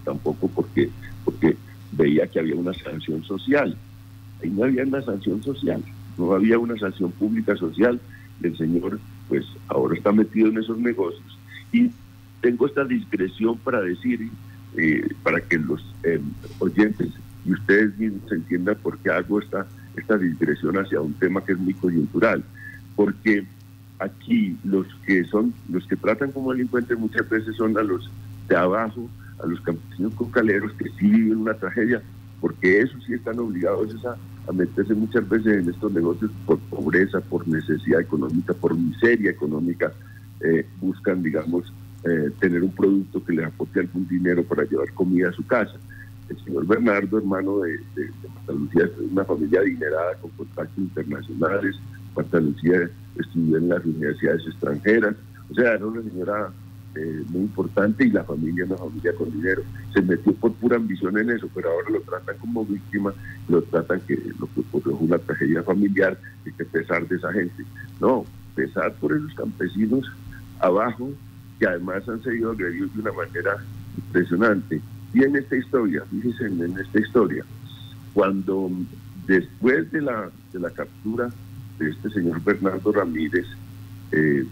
tampoco 0.04 0.48
porque, 0.50 0.90
porque 1.24 1.56
veía 1.92 2.28
que 2.28 2.40
había 2.40 2.56
una 2.56 2.74
sanción 2.74 3.24
social. 3.24 3.78
Ahí 4.44 4.50
no 4.50 4.66
había 4.66 4.84
una 4.84 5.02
sanción 5.02 5.42
social, 5.42 5.82
no 6.18 6.34
había 6.34 6.60
una 6.60 6.78
sanción 6.78 7.12
pública 7.12 7.56
social. 7.56 8.00
El 8.44 8.58
señor, 8.58 9.00
pues, 9.30 9.46
ahora 9.68 9.96
está 9.96 10.12
metido 10.12 10.50
en 10.50 10.58
esos 10.58 10.78
negocios. 10.78 11.40
Y 11.72 11.92
tengo 12.42 12.68
esta 12.68 12.84
discreción 12.84 13.58
para 13.58 13.82
decir, 13.82 14.30
eh, 14.76 15.08
para 15.24 15.42
que 15.42 15.58
los 15.58 15.84
eh, 16.04 16.22
oyentes 16.60 17.10
y 17.46 17.54
ustedes 17.54 17.98
mismos 17.98 18.32
entiendan 18.32 18.76
por 18.84 18.98
qué 19.00 19.10
hago 19.10 19.40
esta, 19.40 19.66
esta 19.96 20.18
discreción 20.18 20.78
hacia 20.78 21.02
un 21.02 21.14
tema 21.14 21.44
que 21.44 21.54
es 21.54 21.58
muy 21.58 21.74
coyuntural 21.74 22.44
porque 22.98 23.46
aquí 24.00 24.58
los 24.66 24.88
que 25.06 25.24
son, 25.26 25.54
los 25.70 25.88
que 25.88 25.96
tratan 25.96 26.32
como 26.34 26.52
delincuentes 26.52 27.00
muchas 27.00 27.30
veces 27.30 27.56
son 27.56 27.78
a 27.78 27.84
los 27.84 28.12
de 28.50 28.56
abajo, 28.58 29.08
a 29.42 29.46
los 29.46 29.62
campesinos 29.62 30.14
cocaleros 30.16 30.74
que 30.74 30.90
sí 31.00 31.08
viven 31.08 31.38
una 31.38 31.54
tragedia, 31.54 32.02
porque 32.42 32.82
esos 32.82 33.02
sí 33.06 33.14
están 33.14 33.40
obligados 33.40 33.96
a, 34.06 34.18
meterse 34.52 34.94
muchas 34.94 35.28
veces 35.28 35.62
en 35.62 35.70
estos 35.70 35.92
negocios 35.92 36.32
por 36.46 36.58
pobreza, 36.60 37.20
por 37.20 37.46
necesidad 37.48 38.00
económica, 38.00 38.54
por 38.54 38.78
miseria 38.78 39.30
económica, 39.30 39.92
eh, 40.40 40.66
buscan, 40.80 41.22
digamos, 41.22 41.74
eh, 42.06 42.32
tener 42.40 42.64
un 42.64 42.72
producto 42.72 43.22
que 43.26 43.34
les 43.34 43.46
aporte 43.46 43.82
algún 43.82 44.08
dinero 44.08 44.44
para 44.44 44.64
llevar 44.64 44.94
comida 44.94 45.30
a 45.30 45.34
su 45.34 45.46
casa. 45.46 45.74
el 46.30 46.44
señor 46.46 46.66
Bernardo, 46.66 47.18
hermano 47.18 47.60
de, 47.60 47.74
de, 47.96 48.54
Lucía, 48.54 48.86
es 48.86 49.12
una 49.12 49.26
familia 49.26 49.60
adinerada 49.60 50.16
con 50.16 50.32
contactos 50.32 50.78
internacionales. 50.78 51.76
Marta 52.18 52.40
Lucía 52.40 52.90
estudió 53.16 53.58
en 53.58 53.70
las 53.70 53.86
universidades 53.86 54.42
extranjeras. 54.48 55.16
O 55.50 55.54
sea, 55.54 55.74
era 55.74 55.86
una 55.86 56.02
señora 56.02 56.50
eh, 56.96 57.24
muy 57.30 57.42
importante 57.42 58.06
y 58.06 58.10
la 58.10 58.24
familia 58.24 58.66
una 58.66 58.78
familia 58.78 59.14
con 59.14 59.32
dinero. 59.32 59.62
Se 59.94 60.02
metió 60.02 60.34
por 60.34 60.54
pura 60.54 60.78
ambición 60.78 61.18
en 61.20 61.30
eso, 61.30 61.48
pero 61.54 61.70
ahora 61.70 61.92
lo 61.92 62.02
tratan 62.02 62.38
como 62.38 62.66
víctima, 62.66 63.14
lo 63.48 63.62
tratan 63.62 64.02
que 64.02 64.16
lo 64.40 64.48
que 64.48 64.62
fue 64.72 64.82
una 64.94 65.20
tragedia 65.20 65.62
familiar, 65.62 66.18
y 66.44 66.52
que 66.52 66.66
pesar 66.66 67.08
de 67.08 67.18
esa 67.18 67.32
gente. 67.32 67.64
No, 68.02 68.26
pesar 68.56 68.94
por 68.96 69.14
esos 69.14 69.34
campesinos 69.36 70.12
abajo, 70.60 71.12
que 71.60 71.68
además 71.68 72.08
han 72.10 72.24
sido 72.24 72.52
agredidos 72.52 72.94
de 72.96 73.02
una 73.02 73.12
manera 73.12 73.58
impresionante. 73.96 74.82
Y 75.14 75.24
en 75.24 75.36
esta 75.36 75.56
historia, 75.56 76.04
fíjense 76.10 76.46
en 76.48 76.80
esta 76.80 77.00
historia, 77.00 77.46
cuando 78.14 78.72
después 79.28 79.92
de 79.92 80.02
la, 80.02 80.30
de 80.52 80.60
la 80.60 80.70
captura 80.72 81.30
este 81.80 82.10
señor 82.10 82.44
Bernardo 82.44 82.92
Ramírez, 82.92 83.46
eh, 84.12 84.46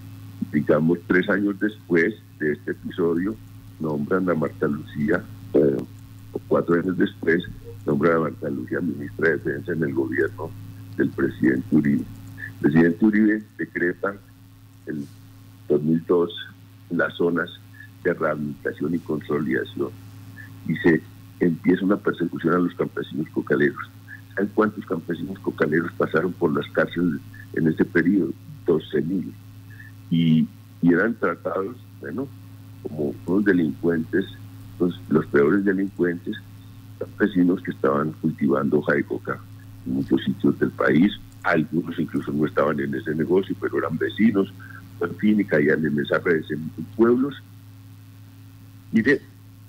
digamos 0.51 0.99
tres 1.07 1.29
años 1.29 1.59
después 1.59 2.15
de 2.39 2.53
este 2.53 2.71
episodio, 2.71 3.35
nombran 3.79 4.29
a 4.29 4.33
Marta 4.33 4.67
Lucía, 4.67 5.23
eh, 5.53 5.77
cuatro 6.47 6.75
años 6.75 6.97
después, 6.97 7.43
nombran 7.85 8.17
a 8.17 8.19
Marta 8.21 8.49
Lucía 8.49 8.79
ministra 8.81 9.29
de 9.29 9.37
Defensa 9.37 9.73
en 9.73 9.83
el 9.83 9.93
gobierno 9.93 10.51
del 10.97 11.09
presidente 11.09 11.75
Uribe. 11.75 12.03
El 12.03 12.71
presidente 12.71 13.05
Uribe 13.05 13.43
decreta 13.57 14.15
el 14.85 15.05
2002 15.67 16.31
las 16.91 17.13
zonas 17.15 17.49
de 18.03 18.13
rehabilitación 18.13 18.93
y 18.93 18.99
consolidación 18.99 19.89
y 20.67 20.75
se 20.77 21.01
empieza 21.39 21.85
una 21.85 21.97
persecución 21.97 22.53
a 22.53 22.59
los 22.59 22.73
campesinos 22.75 23.27
cocaleros. 23.29 23.89
¿Saben 24.35 24.51
cuántos 24.53 24.85
campesinos 24.85 25.39
cocaleros 25.39 25.91
pasaron 25.93 26.33
por 26.33 26.53
las 26.53 26.69
cárceles 26.71 27.21
en 27.53 27.67
ese 27.67 27.85
periodo? 27.85 28.31
12.000. 28.67 29.31
Y, 30.09 30.47
y 30.81 30.93
eran 30.93 31.15
tratados, 31.15 31.77
bueno, 32.01 32.27
como 32.83 33.15
unos 33.25 33.45
delincuentes, 33.45 34.25
los, 34.79 34.99
los 35.09 35.25
peores 35.27 35.63
delincuentes, 35.63 36.35
campesinos 36.99 37.61
que 37.61 37.71
estaban 37.71 38.11
cultivando 38.21 38.79
hoja 38.79 38.93
de 38.93 39.03
coca 39.03 39.39
en 39.85 39.93
muchos 39.93 40.23
sitios 40.23 40.59
del 40.59 40.71
país. 40.71 41.13
Algunos 41.43 41.97
incluso 41.97 42.31
no 42.33 42.45
estaban 42.45 42.79
en 42.79 42.93
ese 42.93 43.15
negocio, 43.15 43.55
pero 43.61 43.77
eran 43.77 43.97
vecinos, 43.97 44.51
en 45.01 45.15
fin, 45.15 45.39
y 45.39 45.45
caían 45.45 45.85
en 45.85 45.99
esas 45.99 46.23
redes 46.23 46.49
en 46.51 46.69
pueblos. 46.95 47.35
Mire, 48.91 49.21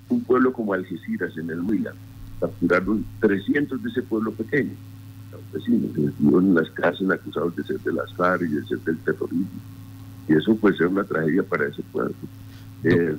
un 0.09 0.23
pueblo 0.23 0.51
como 0.51 0.73
Algeciras, 0.73 1.37
en 1.37 1.49
el 1.49 1.61
Huila, 1.61 1.93
capturaron 2.39 3.05
300 3.19 3.81
de 3.81 3.89
ese 3.89 4.01
pueblo 4.03 4.31
pequeño. 4.31 4.73
Los 5.31 5.51
vecinos 5.51 5.93
se 5.93 6.01
metieron 6.01 6.45
en 6.47 6.55
las 6.55 6.69
casas 6.71 7.09
acusados 7.09 7.55
de 7.55 7.63
ser 7.63 7.79
de 7.79 7.93
las 7.93 8.13
FARC 8.13 8.43
y 8.43 8.53
de 8.53 8.65
ser 8.65 8.79
del 8.79 8.97
terrorismo. 8.99 9.47
Y 10.27 10.33
eso 10.33 10.55
puede 10.55 10.77
ser 10.77 10.87
una 10.87 11.03
tragedia 11.03 11.43
para 11.43 11.67
ese 11.67 11.81
pueblo. 11.91 12.15
Eh, 12.83 13.15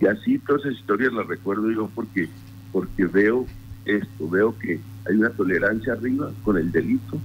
y 0.00 0.06
así 0.06 0.38
todas 0.38 0.62
esas 0.64 0.78
historias 0.78 1.12
las 1.12 1.26
recuerdo 1.26 1.70
yo 1.70 1.90
porque, 1.94 2.28
porque 2.72 3.06
veo 3.06 3.46
esto, 3.84 4.28
veo 4.28 4.56
que 4.58 4.80
hay 5.08 5.16
una 5.16 5.30
tolerancia 5.30 5.94
arriba 5.94 6.30
con 6.42 6.58
el 6.58 6.70
delito 6.70 7.18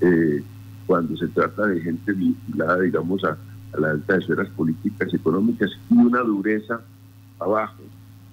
eh, 0.00 0.42
cuando 0.86 1.16
se 1.16 1.28
trata 1.28 1.66
de 1.66 1.80
gente 1.80 2.12
vinculada, 2.12 2.80
digamos, 2.80 3.24
a, 3.24 3.38
a 3.72 3.80
las 3.80 3.92
altas 3.92 4.18
esferas 4.18 4.48
políticas 4.50 5.08
y 5.12 5.16
económicas 5.16 5.70
y 5.90 5.94
una 5.94 6.20
dureza 6.20 6.80
abajo. 7.38 7.82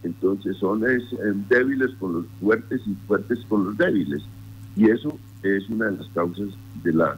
Entonces 0.04 0.58
son 0.58 0.84
eh, 0.90 1.00
débiles 1.50 1.92
con 2.00 2.14
los 2.14 2.26
fuertes 2.40 2.82
y 2.86 2.96
fuertes 3.08 3.40
con 3.50 3.66
los 3.66 3.78
débiles. 3.78 4.24
Y 4.76 4.90
eso 4.90 5.18
es 5.44 5.70
una 5.70 5.86
de 5.86 5.98
las 5.98 6.08
causas 6.10 6.50
de 6.84 6.94
la 6.94 7.18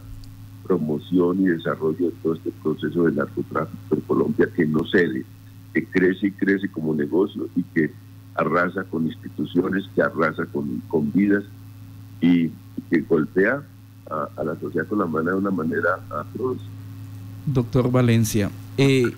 promoción 0.63 1.41
y 1.41 1.45
desarrollo 1.45 2.07
de 2.07 2.15
todo 2.23 2.33
este 2.35 2.51
proceso 2.63 3.03
de 3.03 3.11
narcotráfico 3.13 3.95
en 3.95 4.01
Colombia 4.01 4.47
que 4.55 4.65
no 4.65 4.85
cede, 4.85 5.25
que 5.73 5.85
crece 5.85 6.27
y 6.27 6.31
crece 6.31 6.69
como 6.69 6.93
negocio 6.93 7.47
y 7.55 7.63
que 7.63 7.91
arrasa 8.35 8.83
con 8.85 9.05
instituciones, 9.05 9.85
que 9.95 10.01
arrasa 10.01 10.45
con, 10.45 10.81
con 10.87 11.11
vidas 11.11 11.43
y, 12.21 12.51
que 12.89 13.01
golpea 13.01 13.63
a, 14.09 14.43
la 14.43 14.59
sociedad 14.59 14.85
con 14.87 14.99
la 14.99 15.05
mano 15.05 15.31
de 15.31 15.37
una 15.37 15.51
manera 15.51 15.99
atroz. 16.09 16.57
Doctor 17.45 17.89
Valencia, 17.89 18.51
eh, 18.77 19.11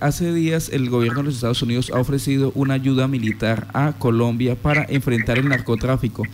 hace 0.00 0.32
días 0.32 0.68
el 0.70 0.90
gobierno 0.90 1.20
de 1.20 1.24
los 1.26 1.34
Estados 1.36 1.62
Unidos 1.62 1.90
ha 1.94 2.00
ofrecido 2.00 2.52
una 2.54 2.74
ayuda 2.74 3.08
militar 3.08 3.68
a 3.74 3.92
Colombia 3.92 4.54
para 4.54 4.84
enfrentar 4.88 5.38
el 5.38 5.48
narcotráfico. 5.48 6.24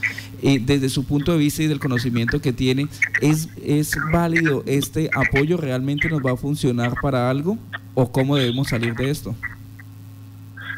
Eh, 0.43 0.61
desde 0.65 0.89
su 0.89 1.05
punto 1.05 1.33
de 1.33 1.39
vista 1.39 1.63
y 1.63 1.67
del 1.67 1.81
conocimiento 1.81 2.41
que 2.41 2.53
tiene, 2.53 2.89
¿es, 3.21 3.49
¿es 3.65 3.97
válido 4.13 4.63
este 4.67 5.11
apoyo? 5.15 5.57
¿Realmente 5.57 6.09
nos 6.09 6.21
va 6.21 6.33
a 6.33 6.37
funcionar 6.37 6.95
para 7.03 7.29
algo? 7.29 7.59
¿O 7.95 8.11
cómo 8.11 8.37
debemos 8.37 8.69
salir 8.69 8.95
de 8.95 9.11
esto? 9.11 9.35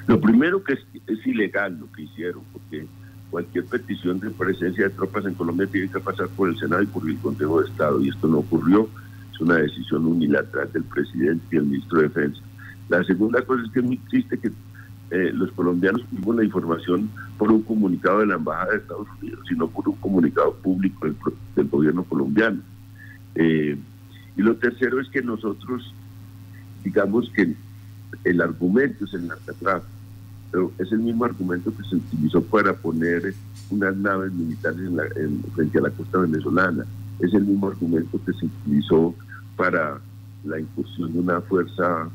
Lo 0.07 0.21
primero 0.21 0.63
que 0.65 0.75
es, 0.75 0.81
es 1.07 1.27
ilegal 1.27 1.79
lo 1.79 1.91
que 1.93 2.03
hicieron, 2.03 2.43
porque 2.53 2.87
cualquier 3.31 3.65
petición 3.67 4.19
de 4.21 4.31
presencia 4.31 4.85
de 4.85 4.91
tropas 4.91 5.25
en 5.25 5.35
Colombia 5.35 5.67
tiene 5.67 5.89
que 5.89 6.01
pasar 6.01 6.29
por 6.29 6.49
el 6.49 6.59
Senado 6.59 6.83
y 6.83 6.87
por 6.87 7.09
el 7.09 7.17
Consejo 7.19 7.61
de 7.61 7.69
Estado, 7.69 8.01
y 8.03 8.09
esto 8.09 8.27
no 8.27 8.39
ocurrió. 8.39 8.89
Es 9.33 9.41
una 9.41 9.57
decisión 9.57 10.07
unilateral 10.07 10.71
del 10.73 10.85
presidente 10.85 11.45
y 11.53 11.57
el 11.57 11.65
ministro 11.65 11.99
de 11.99 12.09
Defensa. 12.09 12.41
La 12.91 13.05
segunda 13.05 13.41
cosa 13.43 13.63
es 13.65 13.71
que 13.71 13.79
es 13.79 13.85
muy 13.85 13.97
triste 13.97 14.37
que 14.37 14.49
eh, 15.13 15.31
los 15.33 15.53
colombianos 15.53 16.05
tuvimos 16.11 16.37
la 16.37 16.45
información 16.45 17.09
por 17.39 17.53
un 17.53 17.63
comunicado 17.63 18.19
de 18.19 18.27
la 18.27 18.35
Embajada 18.35 18.73
de 18.73 18.79
Estados 18.79 19.07
Unidos, 19.23 19.41
sino 19.49 19.69
por 19.69 19.89
un 19.89 19.95
comunicado 19.97 20.55
público 20.55 21.07
del, 21.55 21.69
gobierno 21.69 22.03
colombiano. 22.03 22.61
Eh, 23.37 23.79
y 24.37 24.43
lo 24.43 24.57
tercero 24.57 25.01
es 25.01 25.09
que 25.09 25.23
nosotros, 25.23 25.95
digamos 26.83 27.31
que 27.31 27.55
el 28.25 28.41
argumento 28.41 29.05
es 29.05 29.15
el 29.15 29.29
narcotráfico, 29.29 29.93
pero 30.51 30.73
es 30.79 30.91
el 30.91 30.99
mismo 30.99 31.25
argumento 31.25 31.73
que 31.77 31.85
se 31.85 31.95
utilizó 31.95 32.43
para 32.43 32.75
poner 32.75 33.35
unas 33.71 33.97
naves 33.97 34.33
militares 34.33 34.81
en 35.15 35.45
frente 35.55 35.79
a 35.79 35.83
la 35.83 35.91
costa 35.91 36.19
venezolana, 36.19 36.85
es 37.21 37.33
el 37.35 37.45
mismo 37.45 37.69
argumento 37.69 38.21
que 38.27 38.33
se 38.33 38.47
utilizó 38.47 39.15
para 39.57 40.01
la 40.45 40.59
incursión 40.59 41.13
de 41.13 41.21
una 41.21 41.41
fuerza 41.43 42.11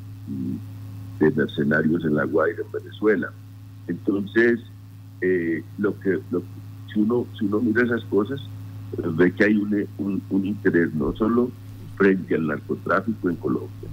de 1.20 1.32
mercenarios 1.32 2.04
en 2.04 2.16
La 2.16 2.26
Guaira, 2.26 2.62
en 2.64 2.72
Venezuela. 2.72 3.32
Entonces, 3.88 4.60
eh, 5.22 5.64
lo 5.78 5.98
que, 6.00 6.20
si, 6.94 7.00
uno, 7.00 7.26
si 7.38 7.46
uno 7.46 7.60
mira 7.62 7.84
esas 7.84 8.04
cosas, 8.06 8.42
pues 8.96 9.16
ve 9.16 9.32
que 9.32 9.46
hay 9.46 9.56
un, 9.56 10.22
un, 10.30 10.46
interés 10.46 10.94
no 10.94 11.16
solo 11.16 11.50
frente 11.96 12.36
al 12.36 12.48
narcotráfico 12.48 13.30
en 13.30 13.36
Colombia, 13.38 13.90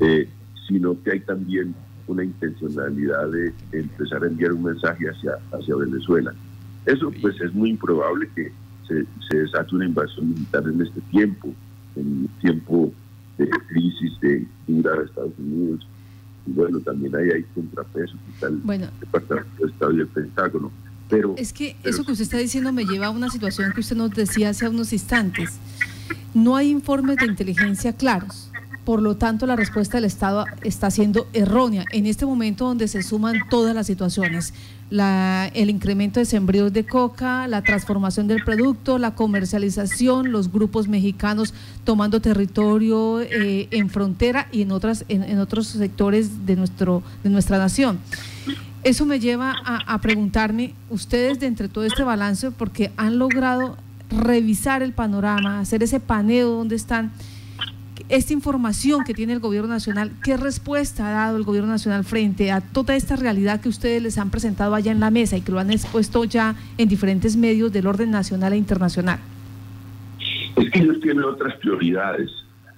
eh, 0.00 0.28
sino 0.66 1.00
que 1.02 1.12
hay 1.12 1.20
también 1.20 1.74
una 2.06 2.24
intencionalidad 2.24 3.28
de 3.30 3.52
empezar 3.72 4.24
a 4.24 4.26
enviar 4.26 4.52
un 4.52 4.64
mensaje 4.64 5.08
hacia, 5.08 5.32
hacia 5.52 5.76
Venezuela. 5.76 6.32
Eso 6.86 7.12
pues 7.20 7.38
es 7.40 7.52
muy 7.52 7.70
improbable 7.70 8.28
que 8.34 8.50
se, 8.86 9.04
se 9.28 9.38
desate 9.38 9.74
una 9.74 9.84
invasión 9.84 10.30
militar 10.30 10.64
en 10.66 10.80
este 10.80 11.00
tiempo, 11.10 11.52
en 11.96 12.28
tiempo 12.40 12.92
de 13.38 13.48
crisis 13.68 14.20
de 14.20 14.46
ira 14.66 14.92
de 14.92 15.04
Estados 15.04 15.32
Unidos. 15.38 15.86
Y 16.46 16.52
bueno, 16.52 16.80
también 16.80 17.14
hay, 17.16 17.30
hay 17.30 17.42
contrapesos 17.54 18.16
y 18.28 18.40
tal, 18.40 18.56
bueno, 18.64 18.86
el 18.86 19.00
Departamento 19.00 19.64
de 19.64 19.70
Estado 19.70 19.92
y 19.92 20.00
el 20.00 20.06
Pentágono. 20.08 20.70
Pero, 21.08 21.34
es 21.38 21.52
que 21.54 21.74
eso 21.84 22.04
que 22.04 22.12
usted 22.12 22.24
está 22.24 22.36
diciendo 22.36 22.70
me 22.72 22.84
lleva 22.84 23.06
a 23.06 23.10
una 23.10 23.30
situación 23.30 23.72
que 23.72 23.80
usted 23.80 23.96
nos 23.96 24.10
decía 24.10 24.50
hace 24.50 24.68
unos 24.68 24.92
instantes. 24.92 25.58
No 26.34 26.56
hay 26.56 26.68
informes 26.68 27.16
de 27.16 27.26
inteligencia 27.26 27.94
claros. 27.94 28.47
Por 28.88 29.02
lo 29.02 29.18
tanto, 29.18 29.44
la 29.44 29.54
respuesta 29.54 29.98
del 29.98 30.06
Estado 30.06 30.46
está 30.62 30.90
siendo 30.90 31.28
errónea 31.34 31.84
en 31.92 32.06
este 32.06 32.24
momento 32.24 32.64
donde 32.64 32.88
se 32.88 33.02
suman 33.02 33.36
todas 33.50 33.74
las 33.74 33.86
situaciones. 33.86 34.54
El 34.90 35.68
incremento 35.68 36.20
de 36.20 36.24
sembríos 36.24 36.72
de 36.72 36.86
coca, 36.86 37.46
la 37.48 37.60
transformación 37.60 38.28
del 38.28 38.42
producto, 38.42 38.96
la 38.96 39.14
comercialización, 39.14 40.32
los 40.32 40.50
grupos 40.50 40.88
mexicanos 40.88 41.52
tomando 41.84 42.22
territorio 42.22 43.20
eh, 43.20 43.68
en 43.72 43.90
frontera 43.90 44.48
y 44.52 44.62
en, 44.62 44.72
otras, 44.72 45.04
en, 45.10 45.38
otros 45.38 45.66
sectores 45.66 46.46
de, 46.46 46.56
nuestro, 46.56 47.02
de 47.22 47.28
nuestra 47.28 47.58
nación. 47.58 47.98
Eso 48.84 49.04
me 49.04 49.20
lleva 49.20 49.54
a, 49.66 49.92
a 49.92 50.00
preguntarme, 50.00 50.72
ustedes 50.88 51.40
de 51.40 51.46
entre 51.46 51.68
todo 51.68 51.84
este 51.84 52.04
balance, 52.04 52.52
porque 52.52 52.90
han 52.96 53.18
logrado 53.18 53.76
revisar 54.08 54.82
el 54.82 54.94
panorama, 54.94 55.60
hacer 55.60 55.82
ese 55.82 56.00
paneo 56.00 56.52
donde 56.52 56.76
están 56.76 57.12
esta 58.08 58.32
información 58.32 59.04
que 59.04 59.12
tiene 59.12 59.34
el 59.34 59.40
gobierno 59.40 59.68
nacional, 59.68 60.12
¿qué 60.22 60.36
respuesta 60.36 61.08
ha 61.08 61.12
dado 61.12 61.36
el 61.36 61.44
gobierno 61.44 61.70
nacional 61.70 62.04
frente 62.04 62.50
a 62.50 62.60
toda 62.60 62.96
esta 62.96 63.16
realidad 63.16 63.60
que 63.60 63.68
ustedes 63.68 64.02
les 64.02 64.16
han 64.18 64.30
presentado 64.30 64.74
allá 64.74 64.92
en 64.92 65.00
la 65.00 65.10
mesa 65.10 65.36
y 65.36 65.42
que 65.42 65.52
lo 65.52 65.58
han 65.58 65.70
expuesto 65.70 66.24
ya 66.24 66.54
en 66.78 66.88
diferentes 66.88 67.36
medios 67.36 67.70
del 67.72 67.86
orden 67.86 68.10
nacional 68.10 68.54
e 68.54 68.56
internacional? 68.56 69.18
Es 70.56 70.70
que 70.70 70.78
ellos 70.78 71.00
tienen 71.00 71.24
otras 71.24 71.54
prioridades, 71.56 72.30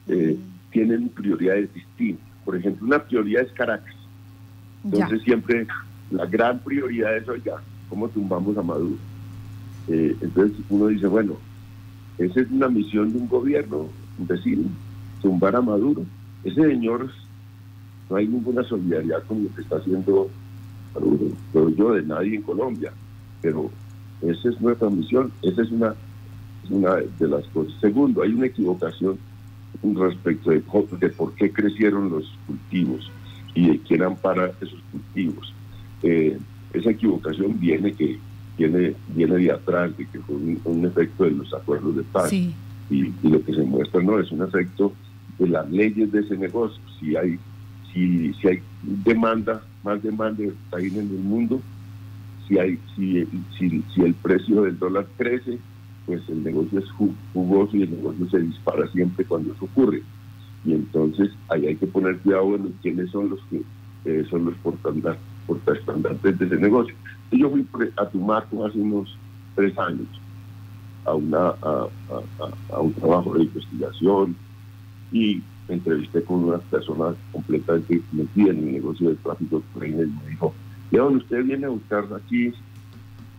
eh, 0.09 0.37
tienen 0.73 1.09
prioridades 1.09 1.73
distintas. 1.73 2.27
Por 2.45 2.57
ejemplo, 2.57 2.87
una 2.87 2.99
prioridad 2.99 3.43
es 3.43 3.53
Caracas. 3.53 3.95
Entonces 4.85 5.23
siempre 5.23 5.67
la 6.11 6.27
gran 6.27 6.59
prioridad 6.59 7.17
es, 7.17 7.29
oiga, 7.29 7.63
¿cómo 7.89 8.09
tumbamos 8.09 8.57
a 8.57 8.63
Maduro? 8.63 8.97
Eh, 9.89 10.17
entonces 10.21 10.59
uno 10.69 10.89
dice, 10.89 11.07
bueno, 11.07 11.37
esa 12.19 12.41
es 12.41 12.51
una 12.51 12.69
misión 12.69 13.13
de 13.13 13.19
un 13.19 13.29
gobierno, 13.29 13.89
decir, 14.19 14.59
tumbar 15.21 15.57
a 15.57 15.61
Maduro. 15.61 16.05
Ese 16.45 16.63
señor, 16.63 17.11
no 18.09 18.17
hay 18.17 18.27
ninguna 18.27 18.63
solidaridad 18.65 19.23
con 19.25 19.45
lo 19.45 19.55
que 19.55 19.63
está 19.63 19.77
haciendo 19.77 20.29
Maduro, 20.95 21.27
pero 21.53 21.69
yo 21.71 21.95
de 21.95 22.03
nadie 22.03 22.37
en 22.37 22.43
Colombia, 22.43 22.93
pero 23.41 23.71
esa 24.23 24.49
es 24.49 24.61
nuestra 24.61 24.91
misión, 24.91 25.33
esa 25.43 25.63
es 25.63 25.71
una, 25.71 25.95
una 26.69 26.97
de 26.97 27.29
las 27.29 27.47
cosas. 27.49 27.73
Segundo, 27.81 28.23
hay 28.23 28.33
una 28.33 28.47
equivocación 28.47 29.19
respecto 29.83 30.51
de, 30.51 30.63
de 30.99 31.09
por 31.11 31.35
qué 31.35 31.53
crecieron 31.53 32.11
los 32.11 32.25
cultivos 32.47 33.11
y 33.55 33.69
de 33.69 33.79
quién 33.81 34.03
ampara 34.03 34.53
esos 34.61 34.81
cultivos. 34.91 35.55
Eh, 36.03 36.39
esa 36.73 36.91
equivocación 36.91 37.59
viene 37.59 37.93
que 37.93 38.19
viene, 38.57 38.95
viene 39.09 39.37
de 39.37 39.53
atrás, 39.53 39.97
de 39.97 40.07
que 40.07 40.19
fue 40.21 40.37
un, 40.37 40.85
efecto 40.85 41.25
de 41.25 41.33
los 41.33 41.53
acuerdos 41.55 41.97
de 41.97 42.03
paz. 42.03 42.33
Y, 42.33 42.55
lo 43.23 43.43
que 43.45 43.55
se 43.55 43.63
muestra 43.63 44.03
no 44.03 44.19
es 44.19 44.31
un 44.33 44.43
efecto 44.43 44.93
de 45.41 45.49
las 45.49 45.69
leyes 45.71 46.13
de 46.13 46.21
ese 46.21 46.37
negocio. 46.37 46.81
Si 47.01 47.17
hay, 47.17 47.39
si, 47.93 48.33
si 48.35 48.49
hay 48.49 48.63
demanda, 48.83 49.63
más 49.83 50.01
demanda 50.03 50.37
de 50.43 50.87
en 50.87 50.97
el 50.97 51.07
mundo, 51.07 51.61
si, 52.47 52.59
hay, 52.59 52.79
si, 52.95 53.27
si, 53.59 53.83
si 53.93 54.03
el 54.03 54.15
precio 54.15 54.63
del 54.63 54.79
dólar 54.79 55.07
crece, 55.17 55.59
pues 56.07 56.23
el 56.29 56.45
negocio 56.45 56.79
es 56.79 56.91
jugoso 57.33 57.77
y 57.77 57.83
el 57.83 57.91
negocio 57.91 58.29
se 58.29 58.41
dispara 58.41 58.87
siempre 58.93 59.25
cuando 59.25 59.53
eso 59.53 59.65
ocurre. 59.65 60.03
Y 60.65 60.75
entonces 60.75 61.31
ahí 61.49 61.67
hay 61.67 61.77
que 61.77 61.87
poner 61.87 62.19
cuidado 62.19 62.55
en 62.57 62.75
quiénes 62.83 63.11
son 63.11 63.31
los 63.31 63.41
que 63.49 63.63
eh, 64.05 64.25
son 64.31 64.45
los 64.47 64.55
portaestandartes 65.47 66.39
de 66.39 66.47
ese 66.47 66.57
negocio. 66.57 66.95
Yo 67.33 67.51
fui 67.51 67.67
a 67.97 68.07
Tumaco 68.07 68.67
hace 68.67 68.79
unos 68.79 69.17
tres 69.55 69.77
años 69.79 70.09
a, 71.05 71.15
una, 71.15 71.55
a, 71.61 72.81
un 72.81 72.93
trabajo 72.95 73.35
de 73.35 73.45
investigación 73.45 74.37
y 75.13 75.43
entrevisté 75.69 76.23
con 76.23 76.45
una 76.45 76.59
persona 76.59 77.15
completamente 77.33 78.03
metida 78.13 78.51
en 78.51 78.59
el 78.59 78.73
negocio 78.73 79.09
del 79.09 79.19
tráfico 79.19 79.63
de 79.75 79.89
y 79.89 79.93
me 79.93 80.31
dijo, 80.31 80.55
León, 80.91 81.17
usted 81.17 81.45
viene 81.45 81.67
a 81.67 81.71
buscar 81.71 82.05
aquí, 82.15 82.53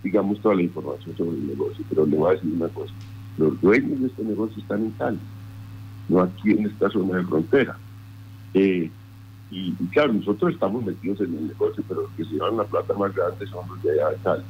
digamos, 0.03 0.39
toda 0.39 0.55
la 0.55 0.63
información 0.63 1.15
sobre 1.17 1.37
el 1.37 1.47
negocio, 1.47 1.83
pero 1.89 2.05
le 2.05 2.17
voy 2.17 2.29
a 2.29 2.33
decir 2.33 2.53
una 2.53 2.69
cosa, 2.69 2.93
los 3.37 3.59
dueños 3.61 3.99
de 3.99 4.07
este 4.07 4.23
negocio 4.23 4.61
están 4.61 4.85
en 4.85 4.91
Cali, 4.91 5.19
no 6.09 6.21
aquí 6.21 6.51
en 6.51 6.65
esta 6.65 6.89
zona 6.89 7.17
de 7.17 7.25
frontera. 7.25 7.77
Eh, 8.53 8.89
y, 9.49 9.73
claro, 9.91 10.13
nosotros 10.13 10.53
estamos 10.53 10.85
metidos 10.85 11.19
en 11.19 11.35
el 11.37 11.47
negocio, 11.47 11.83
pero 11.87 12.03
los 12.03 12.11
que 12.11 12.23
se 12.23 12.31
llevan 12.31 12.57
la 12.57 12.63
plata 12.63 12.93
más 12.93 13.13
grande 13.13 13.45
son 13.47 13.67
los 13.67 13.83
de 13.83 13.91
allá 13.91 14.09
de 14.11 14.17
Cali. 14.23 14.43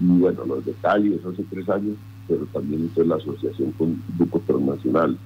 Y 0.00 0.06
bueno, 0.06 0.44
los 0.44 0.64
de 0.64 0.72
Cali, 0.82 1.14
eso 1.14 1.28
hace 1.28 1.44
tres 1.44 1.68
años, 1.68 1.96
pero 2.26 2.44
también 2.46 2.90
es 2.94 3.06
la 3.06 3.16
asociación 3.16 3.70
con 3.72 4.02
grupos 4.18 4.42
transnacionales. 4.42 5.18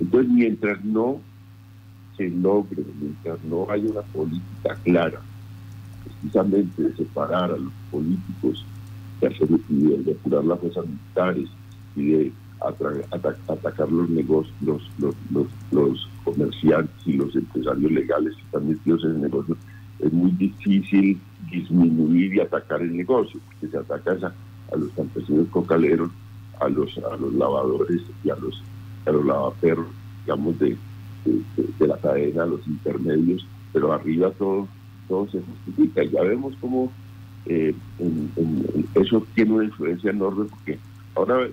Entonces, 0.00 0.30
mientras 0.30 0.84
no 0.84 1.20
se 2.16 2.28
logre, 2.30 2.82
mientras 3.00 3.42
no 3.44 3.66
haya 3.70 3.90
una 3.90 4.02
política 4.02 4.76
clara, 4.82 5.20
precisamente 6.04 6.82
de 6.82 6.96
separar 6.96 7.50
a 7.50 7.56
los 7.56 7.72
políticos, 7.90 8.64
de, 9.20 9.28
hacer, 9.28 9.48
de 9.48 10.02
depurar 10.02 10.44
las 10.44 10.60
fuerzas 10.60 10.86
militares 10.86 11.48
y 11.96 12.04
de 12.06 12.32
atacar 13.48 13.90
los 13.90 14.08
negocios, 14.08 14.54
los, 14.60 14.82
los, 15.30 15.46
los, 15.70 16.08
comerciantes 16.24 17.06
y 17.06 17.12
los 17.12 17.36
empresarios 17.36 17.92
legales 17.92 18.34
que 18.34 18.42
están 18.42 18.66
metidos 18.66 19.04
en 19.04 19.10
el 19.10 19.20
negocio, 19.20 19.56
es 19.98 20.10
muy 20.10 20.30
difícil 20.32 21.20
disminuir 21.50 22.34
y 22.34 22.40
atacar 22.40 22.80
el 22.80 22.96
negocio, 22.96 23.38
porque 23.44 23.68
se 23.68 23.76
ataca 23.76 24.32
a, 24.72 24.76
los 24.76 24.90
campesinos 24.92 25.46
cocaleros, 25.50 26.10
a 26.60 26.68
los, 26.70 26.96
a 26.98 27.16
los 27.16 27.34
lavadores 27.34 28.00
y 28.24 28.30
a 28.30 28.36
los, 28.36 28.62
a 29.06 29.10
los 29.10 29.24
lavaperros, 29.24 29.86
digamos, 30.24 30.58
de, 30.58 30.76
de, 31.24 31.86
la 31.86 31.96
cadena, 31.98 32.46
los 32.46 32.66
intermedios, 32.66 33.46
pero 33.72 33.92
arriba 33.92 34.30
todo, 34.32 34.68
todo 35.08 35.28
se 35.28 35.40
justifica. 35.40 36.04
Ya 36.04 36.22
vemos 36.22 36.54
cómo 36.60 36.90
eh, 37.46 37.74
eso 38.94 39.26
tiene 39.34 39.52
una 39.52 39.64
influencia 39.64 40.10
enorme, 40.10 40.46
porque 40.46 40.78
ahora 41.14 41.46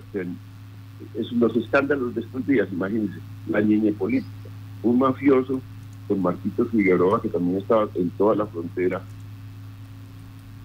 es 1.14 1.32
los 1.32 1.56
escándalos 1.56 2.14
de 2.14 2.22
estos 2.22 2.46
días, 2.46 2.68
imagínense, 2.72 3.18
la 3.48 3.60
niña 3.60 3.92
política, 3.98 4.30
un 4.82 4.98
mafioso 4.98 5.60
con 6.08 6.22
Marquito 6.22 6.64
Figueroa, 6.66 7.20
que 7.20 7.28
también 7.28 7.58
estaba 7.58 7.88
en 7.94 8.10
toda 8.10 8.36
la 8.36 8.46
frontera, 8.46 9.02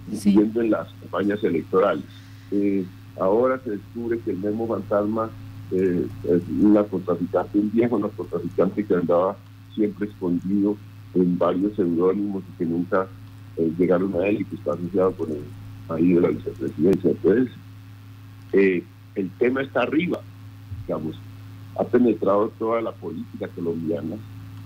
viviendo 0.08 0.62
en 0.62 0.72
las 0.72 0.88
campañas 1.02 1.44
electorales. 1.44 2.06
Eh, 2.52 2.86
ahora 3.20 3.60
se 3.64 3.72
descubre 3.72 4.20
que 4.20 4.32
el 4.32 4.38
mismo 4.38 4.68
fantasma 4.68 5.30
eh, 5.72 6.08
es 6.24 6.42
un 6.50 6.74
narcotraficante, 6.74 7.60
un 7.60 7.72
viejo 7.72 8.00
narcotraficante 8.00 8.86
que 8.86 8.96
andaba 8.96 9.38
siempre 9.76 10.08
escondido 10.08 10.78
en 11.14 11.38
varios 11.38 11.76
seudónimos 11.76 12.44
y 12.50 12.58
que 12.58 12.66
nunca 12.66 13.08
eh, 13.58 13.72
llegaron 13.78 14.14
a 14.16 14.28
él 14.28 14.42
y 14.42 14.46
que 14.46 14.56
está 14.56 14.74
asociado 14.74 15.12
con 15.14 15.32
el 15.32 15.44
ahí 15.90 16.14
de 16.14 16.22
la 16.22 16.30
vicepresidencia. 16.30 17.12
Entonces, 17.12 17.50
eh, 18.54 18.84
el 19.16 19.30
tema 19.32 19.62
está 19.62 19.82
arriba, 19.82 20.22
digamos, 20.86 21.20
ha 21.80 21.84
penetrado 21.84 22.52
toda 22.58 22.82
la 22.82 22.92
política 22.92 23.48
colombiana. 23.50 24.16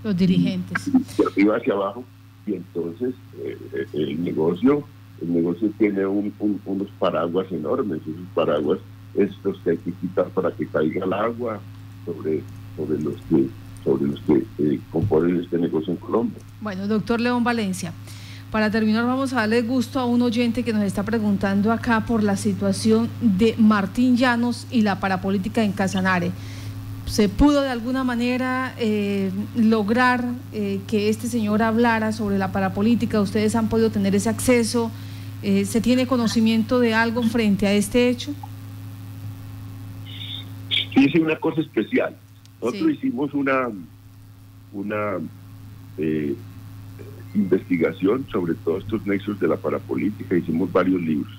Los 0.03 0.17
dirigentes. 0.17 0.91
De 1.17 1.25
arriba 1.25 1.57
hacia 1.57 1.73
abajo, 1.73 2.03
y 2.45 2.55
entonces 2.55 3.13
eh, 3.43 3.57
eh, 3.73 3.85
el 3.93 4.23
negocio 4.23 4.83
el 5.21 5.33
negocio 5.33 5.69
tiene 5.77 6.03
unos 6.03 6.89
paraguas 6.97 7.45
enormes, 7.51 8.01
esos 8.01 8.27
paraguas 8.33 8.79
es 9.15 9.31
los 9.43 9.57
que 9.59 9.71
hay 9.71 9.77
que 9.77 9.91
quitar 9.93 10.27
para 10.29 10.51
que 10.51 10.67
caiga 10.67 11.05
el 11.05 11.13
agua 11.13 11.59
sobre, 12.05 12.43
sobre 12.77 13.01
los 13.01 13.15
que 13.29 13.49
sobre 13.83 14.11
los 14.11 14.19
que 14.21 14.45
eh, 14.59 14.79
componen 14.91 15.39
este 15.39 15.57
negocio 15.57 15.93
en 15.93 15.97
Colombia. 15.97 16.37
Bueno, 16.61 16.87
doctor 16.87 17.19
León 17.19 17.43
Valencia, 17.43 17.93
para 18.51 18.69
terminar, 18.69 19.05
vamos 19.05 19.33
a 19.33 19.37
darle 19.37 19.61
gusto 19.61 19.99
a 19.99 20.05
un 20.05 20.21
oyente 20.21 20.63
que 20.63 20.73
nos 20.73 20.83
está 20.83 21.03
preguntando 21.03 21.71
acá 21.71 22.05
por 22.05 22.21
la 22.21 22.35
situación 22.37 23.09
de 23.21 23.55
Martín 23.57 24.17
Llanos 24.17 24.67
y 24.69 24.81
la 24.81 24.99
parapolítica 24.99 25.63
en 25.63 25.71
Casanare. 25.71 26.31
¿Se 27.05 27.27
pudo 27.29 27.61
de 27.61 27.69
alguna 27.69 28.03
manera 28.03 28.73
eh, 28.77 29.31
lograr 29.55 30.25
eh, 30.53 30.81
que 30.87 31.09
este 31.09 31.27
señor 31.27 31.61
hablara 31.61 32.11
sobre 32.11 32.37
la 32.37 32.51
parapolítica? 32.51 33.19
¿Ustedes 33.19 33.55
han 33.55 33.67
podido 33.67 33.89
tener 33.89 34.15
ese 34.15 34.29
acceso? 34.29 34.91
Eh, 35.43 35.65
¿Se 35.65 35.81
tiene 35.81 36.05
conocimiento 36.05 36.79
de 36.79 36.93
algo 36.93 37.23
frente 37.23 37.67
a 37.67 37.73
este 37.73 38.09
hecho? 38.09 38.33
Es 41.05 41.15
una 41.15 41.35
cosa 41.35 41.61
especial. 41.61 42.15
Nosotros 42.61 42.91
hicimos 42.91 43.33
una, 43.33 43.69
una 44.71 45.17
investigación 47.33 48.25
sobre 48.31 48.53
todos 48.55 48.83
estos 48.83 49.05
nexos 49.05 49.39
de 49.39 49.47
la 49.47 49.57
parapolítica, 49.57 50.35
hicimos 50.35 50.71
varios 50.71 51.01
libros. 51.01 51.31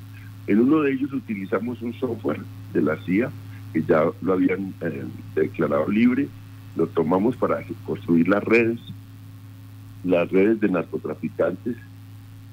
En 0.47 0.61
uno 0.61 0.81
de 0.81 0.93
ellos 0.93 1.13
utilizamos 1.13 1.81
un 1.83 1.95
software 1.95 2.41
de 2.73 2.83
la 2.83 2.97
CIA, 3.05 3.31
que 3.73 3.83
ya 3.83 4.05
lo 4.21 4.33
habían 4.33 4.75
eh, 4.81 5.05
declarado 5.35 5.89
libre, 5.89 6.29
lo 6.77 6.87
tomamos 6.89 7.37
para 7.37 7.63
construir 7.87 8.29
las 8.29 8.43
redes, 8.43 8.81
las 10.05 10.31
redes 10.31 10.61
de 10.61 10.69
narcotraficantes 10.69 11.77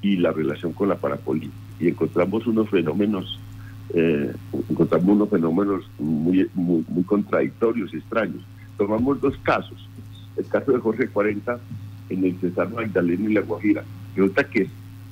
y 0.01 0.17
la 0.17 0.31
relación 0.31 0.73
con 0.73 0.89
la 0.89 0.95
parapolítica. 0.95 1.53
Y 1.79 1.87
encontramos 1.87 2.45
unos 2.45 2.69
fenómenos, 2.69 3.39
eh, 3.93 4.33
encontramos 4.69 5.09
unos 5.09 5.29
fenómenos 5.29 5.89
muy, 5.97 6.49
muy, 6.53 6.85
muy 6.87 7.03
contradictorios 7.03 7.93
y 7.93 7.97
extraños. 7.97 8.43
Tomamos 8.77 9.19
dos 9.21 9.35
casos. 9.43 9.87
El 10.37 10.45
caso 10.45 10.71
de 10.71 10.79
Jorge 10.79 11.07
40 11.07 11.59
en 12.09 12.23
el 12.23 12.39
César 12.39 12.69
Magdalena 12.71 13.29
y 13.29 13.33
La 13.33 13.41
Guajira. 13.41 13.83
Resulta 14.15 14.43
que 14.43 14.67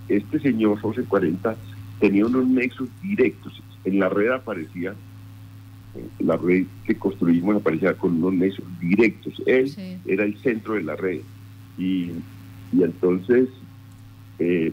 este 0.08 0.40
señor 0.40 0.80
José 0.80 1.04
40 1.04 1.56
tenía 2.00 2.26
unos 2.26 2.48
nexos 2.48 2.90
directos. 3.02 3.62
En 3.84 4.00
la 4.00 4.10
red 4.10 4.32
aparecía, 4.32 4.94
la 6.20 6.38
red 6.38 6.66
que 6.86 6.96
construimos 6.96 7.58
aparecía 7.58 7.94
con 7.94 8.16
unos 8.24 8.34
nexos 8.34 8.66
directos. 8.80 9.42
Él 9.46 10.00
era 10.06 10.24
el 10.24 10.38
centro 10.38 10.76
de 10.76 10.84
la 10.84 10.96
red. 10.96 11.22
Y, 11.78 12.12
entonces 12.74 13.50
eh, 14.40 14.72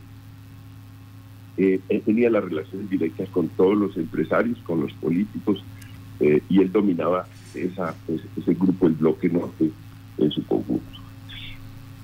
eh, 1.57 1.81
él 1.89 2.03
tenía 2.03 2.31
las 2.31 2.45
relaciones 2.45 2.91
directas 2.91 3.29
con 3.31 3.49
todos 3.49 3.77
los 3.77 3.97
empresarios, 3.97 4.59
con 4.65 4.81
los 4.81 4.93
políticos, 4.95 5.63
eh, 6.21 6.41
y 6.49 6.61
él 6.61 6.73
dominaba 6.73 7.27
esa, 7.55 7.95
ese, 8.09 8.25
ese 8.37 8.55
grupo, 8.55 8.87
el 8.87 8.95
bloque 8.95 9.29
norte, 9.29 9.71
en 10.19 10.31
su 10.31 10.45
conjunto. 10.47 10.85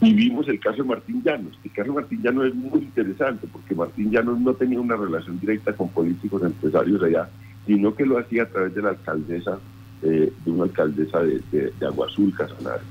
Y 0.00 0.14
vimos 0.14 0.48
el 0.48 0.58
caso 0.58 0.78
de 0.82 0.88
Martín 0.88 1.22
Llanos. 1.22 1.58
El 1.62 1.72
caso 1.72 1.92
de 1.92 2.00
Martín 2.00 2.22
Llanos 2.22 2.46
es 2.46 2.54
muy 2.54 2.80
interesante 2.80 3.46
porque 3.52 3.74
Martín 3.74 4.10
Llanos 4.10 4.40
no 4.40 4.54
tenía 4.54 4.80
una 4.80 4.96
relación 4.96 5.38
directa 5.38 5.74
con 5.74 5.90
políticos 5.90 6.42
empresarios 6.42 7.02
allá, 7.02 7.28
sino 7.66 7.94
que 7.94 8.06
lo 8.06 8.18
hacía 8.18 8.44
a 8.44 8.48
través 8.48 8.74
de 8.74 8.82
la 8.82 8.90
alcaldesa, 8.90 9.58
eh, 10.02 10.32
de 10.44 10.50
una 10.50 10.64
alcaldesa 10.64 11.20
de, 11.22 11.42
de, 11.52 11.86
Agua 11.86 12.06
Azul, 12.06 12.32
Casanare. 12.34 12.82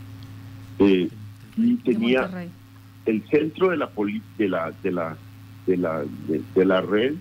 Eh, 0.79 1.09
y 1.57 1.75
tenía 1.77 2.29
el 3.05 3.23
centro 3.23 3.69
de 3.69 3.77
la, 3.77 3.89
de 4.37 4.47
la, 4.47 4.71
de 4.83 4.91
la 4.91 5.17
de 5.65 5.77
la, 5.77 6.03
de, 6.27 6.65
la 6.65 6.81
red 6.81 7.13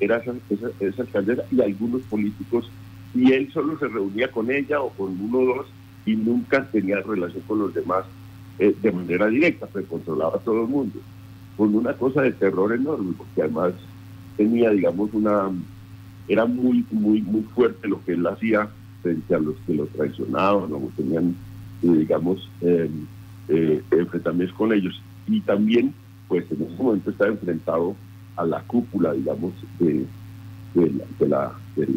era 0.00 0.18
esa, 0.18 0.32
esa, 0.80 1.02
alcaldesa 1.02 1.44
y 1.50 1.60
algunos 1.60 2.02
políticos, 2.02 2.70
y 3.14 3.32
él 3.32 3.50
solo 3.52 3.78
se 3.78 3.88
reunía 3.88 4.30
con 4.30 4.50
ella 4.50 4.80
o 4.80 4.90
con 4.90 5.20
uno 5.20 5.38
o 5.38 5.56
dos 5.56 5.66
y 6.06 6.14
nunca 6.16 6.64
tenía 6.70 7.00
relación 7.00 7.42
con 7.46 7.58
los 7.58 7.74
demás 7.74 8.04
eh, 8.58 8.74
de 8.80 8.92
manera 8.92 9.26
directa, 9.26 9.68
pero 9.72 9.86
controlaba 9.86 10.36
a 10.36 10.40
todo 10.40 10.62
el 10.62 10.68
mundo, 10.68 10.98
con 11.56 11.74
una 11.74 11.94
cosa 11.94 12.22
de 12.22 12.32
terror 12.32 12.72
enorme, 12.72 13.14
porque 13.16 13.42
además 13.42 13.72
tenía, 14.36 14.70
digamos, 14.70 15.12
una, 15.12 15.50
era 16.28 16.46
muy, 16.46 16.84
muy, 16.90 17.20
muy 17.22 17.42
fuerte 17.54 17.88
lo 17.88 18.02
que 18.04 18.12
él 18.12 18.26
hacía 18.26 18.68
frente 19.02 19.34
a 19.34 19.38
los 19.38 19.56
que 19.66 19.74
lo 19.74 19.86
traicionaban 19.86 20.72
o 20.72 20.90
tenían, 20.96 21.34
eh, 21.82 21.88
digamos, 21.88 22.48
eh, 22.60 22.90
eh, 23.48 23.82
enfrentamientos 23.90 24.56
con 24.56 24.72
ellos. 24.72 25.00
Y 25.26 25.40
también, 25.40 25.94
pues 26.28 26.44
en 26.50 26.62
ese 26.62 26.82
momento 26.82 27.10
estaba 27.10 27.30
enfrentado 27.30 27.96
a 28.36 28.44
la 28.44 28.62
cúpula, 28.62 29.12
digamos, 29.12 29.52
de, 29.78 30.06
de, 30.74 30.90
la, 31.26 31.52
de, 31.74 31.88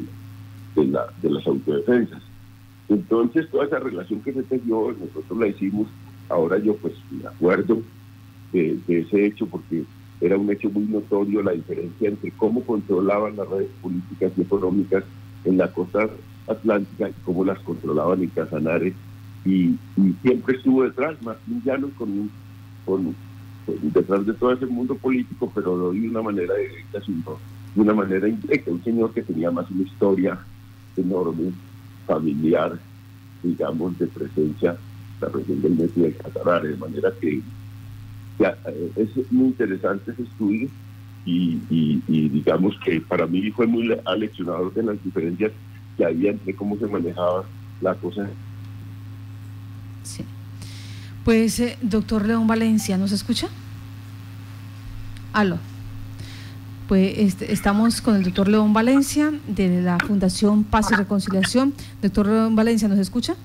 la, 0.86 1.05
de, 1.21 1.29
las 1.29 1.47
autodefensas. 1.47 2.21
Entonces, 2.89 3.49
toda 3.49 3.65
esa 3.65 3.79
relación 3.79 4.21
que 4.21 4.34
se 4.34 4.43
tejió, 4.43 4.95
nosotros 4.99 5.39
la 5.39 5.47
hicimos, 5.47 5.88
ahora 6.29 6.57
yo 6.57 6.75
pues 6.77 6.93
me 7.11 7.27
acuerdo 7.27 7.82
de, 8.53 8.79
ese 8.88 9.25
hecho 9.25 9.45
porque 9.45 9.84
era 10.19 10.38
un 10.38 10.49
hecho 10.51 10.69
muy 10.69 10.84
notorio 10.84 11.41
la 11.41 11.51
diferencia 11.51 12.09
entre 12.09 12.32
cómo 12.32 12.63
controlaban 12.63 13.36
las 13.36 13.47
redes 13.47 13.69
políticas 13.82 14.32
y 14.38 14.41
económicas 14.41 15.03
en 15.45 15.57
la 15.57 15.71
costa 15.71 16.09
atlántica 16.47 17.09
y 17.09 17.13
cómo 17.23 17.43
las 17.45 17.59
controlaban 17.59 18.21
en 18.21 18.29
Casanare 18.29 18.93
y, 19.45 19.75
siempre 20.21 20.57
estuvo 20.57 20.84
detrás, 20.84 21.21
Martín 21.23 21.61
Llanos 21.65 21.91
con, 21.97 22.29
con, 22.86 23.15
detrás 23.68 24.26
de 24.26 24.34
todo 24.34 24.51
ese 24.51 24.66
mundo 24.66 24.95
político, 24.95 25.51
pero 25.53 25.78
no 25.78 25.91
de 25.91 26.07
una 26.07 26.22
manera 26.22 26.55
directa, 26.55 27.01
sino 27.05 27.38
de 27.76 27.82
una 27.82 27.93
manera 27.93 28.28
indirecta, 28.28 28.72
un 28.72 28.84
señor 28.84 29.14
que 29.14 29.22
tenía 29.22 29.51
más 29.51 29.70
una 29.72 29.84
historia 29.84 30.39
enorme, 30.97 31.51
familiar, 32.05 32.78
digamos, 33.43 33.97
de 33.97 34.07
presencia 34.07 34.72
en 34.72 34.78
la 35.22 35.30
región 35.30 35.62
del 35.62 35.76
Messi 35.76 36.01
de 36.01 36.14
Casanare, 36.14 36.70
de 36.70 36.78
manera 36.78 37.12
que 37.20 37.41
eh, 38.39 38.91
es 38.95 39.32
muy 39.32 39.47
interesante 39.47 40.12
ese 40.12 40.24
estudio 40.24 40.68
y, 41.26 41.59
y, 41.70 42.30
digamos 42.30 42.76
que 42.84 42.99
para 43.01 43.28
mí 43.28 43.51
fue 43.51 43.68
muy 43.68 43.95
aleccionador 44.05 44.74
de 44.74 44.84
las 44.84 45.03
diferencias 45.03 45.51
que 45.95 46.05
había 46.05 46.32
entre 46.32 46.55
cómo 46.55 46.78
se 46.78 46.88
manejaba 46.88 47.45
la 47.80 47.93
cosa 47.95 48.28
Sí. 50.03 50.26
Pues, 51.24 51.59
eh, 51.59 51.78
doctor 51.82 52.26
León 52.26 52.47
Valencia, 52.47 52.97
¿nos 52.97 53.11
escucha? 53.11 53.47
Aló. 55.34 55.59
Pues 56.88 57.17
este, 57.19 57.53
estamos 57.53 58.01
con 58.01 58.17
el 58.17 58.24
doctor 58.24 58.49
León 58.49 58.74
Valencia 58.74 59.32
de 59.47 59.82
la 59.82 59.97
Fundación 59.99 60.65
Paz 60.65 60.91
y 60.91 60.95
Reconciliación. 60.95 61.74
Doctor 62.01 62.28
León 62.28 62.55
Valencia, 62.55 62.89
¿nos 62.89 62.99
escucha? 62.99 63.36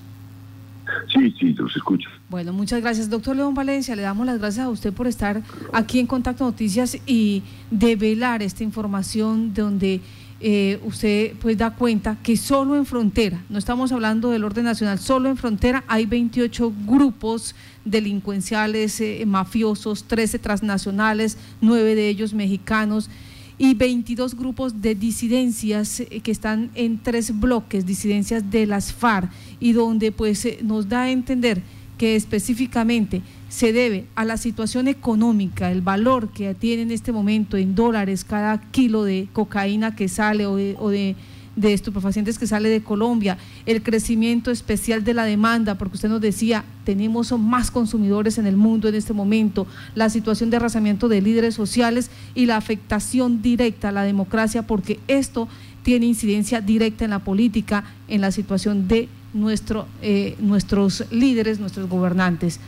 Sí, 1.13 1.33
sí, 1.39 1.53
los 1.53 1.73
escucho. 1.75 2.09
Bueno, 2.29 2.51
muchas 2.51 2.81
gracias, 2.81 3.09
doctor 3.09 3.37
León 3.37 3.53
Valencia. 3.53 3.95
Le 3.95 4.01
damos 4.01 4.25
las 4.25 4.39
gracias 4.39 4.65
a 4.65 4.69
usted 4.69 4.91
por 4.91 5.07
estar 5.07 5.41
aquí 5.71 5.99
en 5.99 6.07
Contacto 6.07 6.43
Noticias 6.43 6.97
y 7.05 7.41
develar 7.71 8.43
esta 8.43 8.65
información 8.65 9.53
donde 9.53 10.01
eh, 10.39 10.79
usted 10.83 11.33
pues 11.41 11.57
da 11.57 11.71
cuenta 11.71 12.17
que 12.21 12.37
solo 12.37 12.75
en 12.75 12.85
frontera, 12.85 13.43
no 13.49 13.57
estamos 13.57 13.91
hablando 13.91 14.29
del 14.29 14.43
orden 14.43 14.65
nacional, 14.65 14.99
solo 14.99 15.29
en 15.29 15.37
frontera 15.37 15.83
hay 15.87 16.05
28 16.05 16.73
grupos 16.85 17.55
delincuenciales, 17.85 19.01
eh, 19.01 19.23
mafiosos, 19.25 20.03
13 20.03 20.37
transnacionales, 20.37 21.37
9 21.61 21.95
de 21.95 22.09
ellos 22.09 22.33
mexicanos 22.33 23.09
y 23.57 23.73
22 23.73 24.35
grupos 24.35 24.79
de 24.79 24.93
disidencias 24.93 26.01
eh, 26.01 26.19
que 26.21 26.31
están 26.31 26.69
en 26.75 27.01
tres 27.01 27.37
bloques, 27.39 27.85
disidencias 27.85 28.51
de 28.51 28.67
las 28.67 28.93
FARC, 28.93 29.31
y 29.59 29.73
donde 29.73 30.11
pues 30.11 30.47
nos 30.61 30.87
da 30.87 31.03
a 31.03 31.09
entender 31.09 31.63
que 31.97 32.15
específicamente 32.15 33.21
se 33.49 33.73
debe 33.73 34.05
a 34.15 34.25
la 34.25 34.37
situación 34.37 34.87
económica, 34.87 35.71
el 35.71 35.81
valor 35.81 36.29
que 36.29 36.53
tiene 36.53 36.83
en 36.83 36.91
este 36.91 37.11
momento 37.11 37.57
en 37.57 37.75
dólares 37.75 38.23
cada 38.23 38.59
kilo 38.71 39.03
de 39.03 39.27
cocaína 39.33 39.95
que 39.95 40.07
sale 40.07 40.45
o 40.45 40.55
de, 40.55 41.15
estupefacientes 41.63 42.37
que 42.37 42.45
sale 42.45 42.69
de 42.69 42.83
Colombia, 42.83 43.39
el 43.65 43.81
crecimiento 43.81 44.51
especial 44.51 45.03
de 45.03 45.15
la 45.15 45.23
demanda, 45.23 45.75
porque 45.75 45.95
usted 45.95 46.09
nos 46.09 46.21
decía, 46.21 46.63
tenemos 46.83 47.31
más 47.39 47.71
consumidores 47.71 48.37
en 48.37 48.45
el 48.45 48.57
mundo 48.57 48.87
en 48.87 48.95
este 48.95 49.13
momento, 49.13 49.65
la 49.95 50.09
situación 50.09 50.51
de 50.51 50.57
arrasamiento 50.57 51.07
de 51.07 51.21
líderes 51.21 51.55
sociales 51.55 52.11
y 52.35 52.45
la 52.45 52.57
afectación 52.57 53.41
directa 53.41 53.89
a 53.89 53.91
la 53.91 54.03
democracia, 54.03 54.67
porque 54.67 54.99
esto 55.07 55.47
tiene 55.81 56.05
incidencia 56.05 56.61
directa 56.61 57.05
en 57.05 57.11
la 57.11 57.19
política, 57.19 57.85
en 58.07 58.21
la 58.21 58.31
situación 58.31 58.87
de 58.87 59.09
nuestro, 59.37 59.87
eh, 60.01 60.35
nuestros 60.39 61.05
líderes, 61.11 61.59
nuestros 61.59 61.89
gobernantes. 61.89 62.59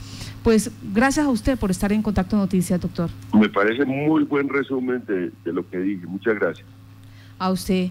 Pues 0.44 0.72
gracias 0.94 1.26
a 1.26 1.30
usted 1.30 1.58
por 1.58 1.72
estar 1.72 1.92
en 1.92 2.02
Contacto 2.02 2.38
Noticias, 2.38 2.80
doctor. 2.80 3.10
Me 3.34 3.50
parece 3.50 3.86
muy 3.86 4.24
buen 4.24 4.48
resumen 4.48 5.04
de, 5.06 5.32
de 5.44 5.54
lo 5.54 5.68
que 5.70 5.80
dije. 5.80 6.06
Muchas 6.08 6.36
gracias. 6.36 6.66
A 7.38 7.52
usted. 7.52 7.90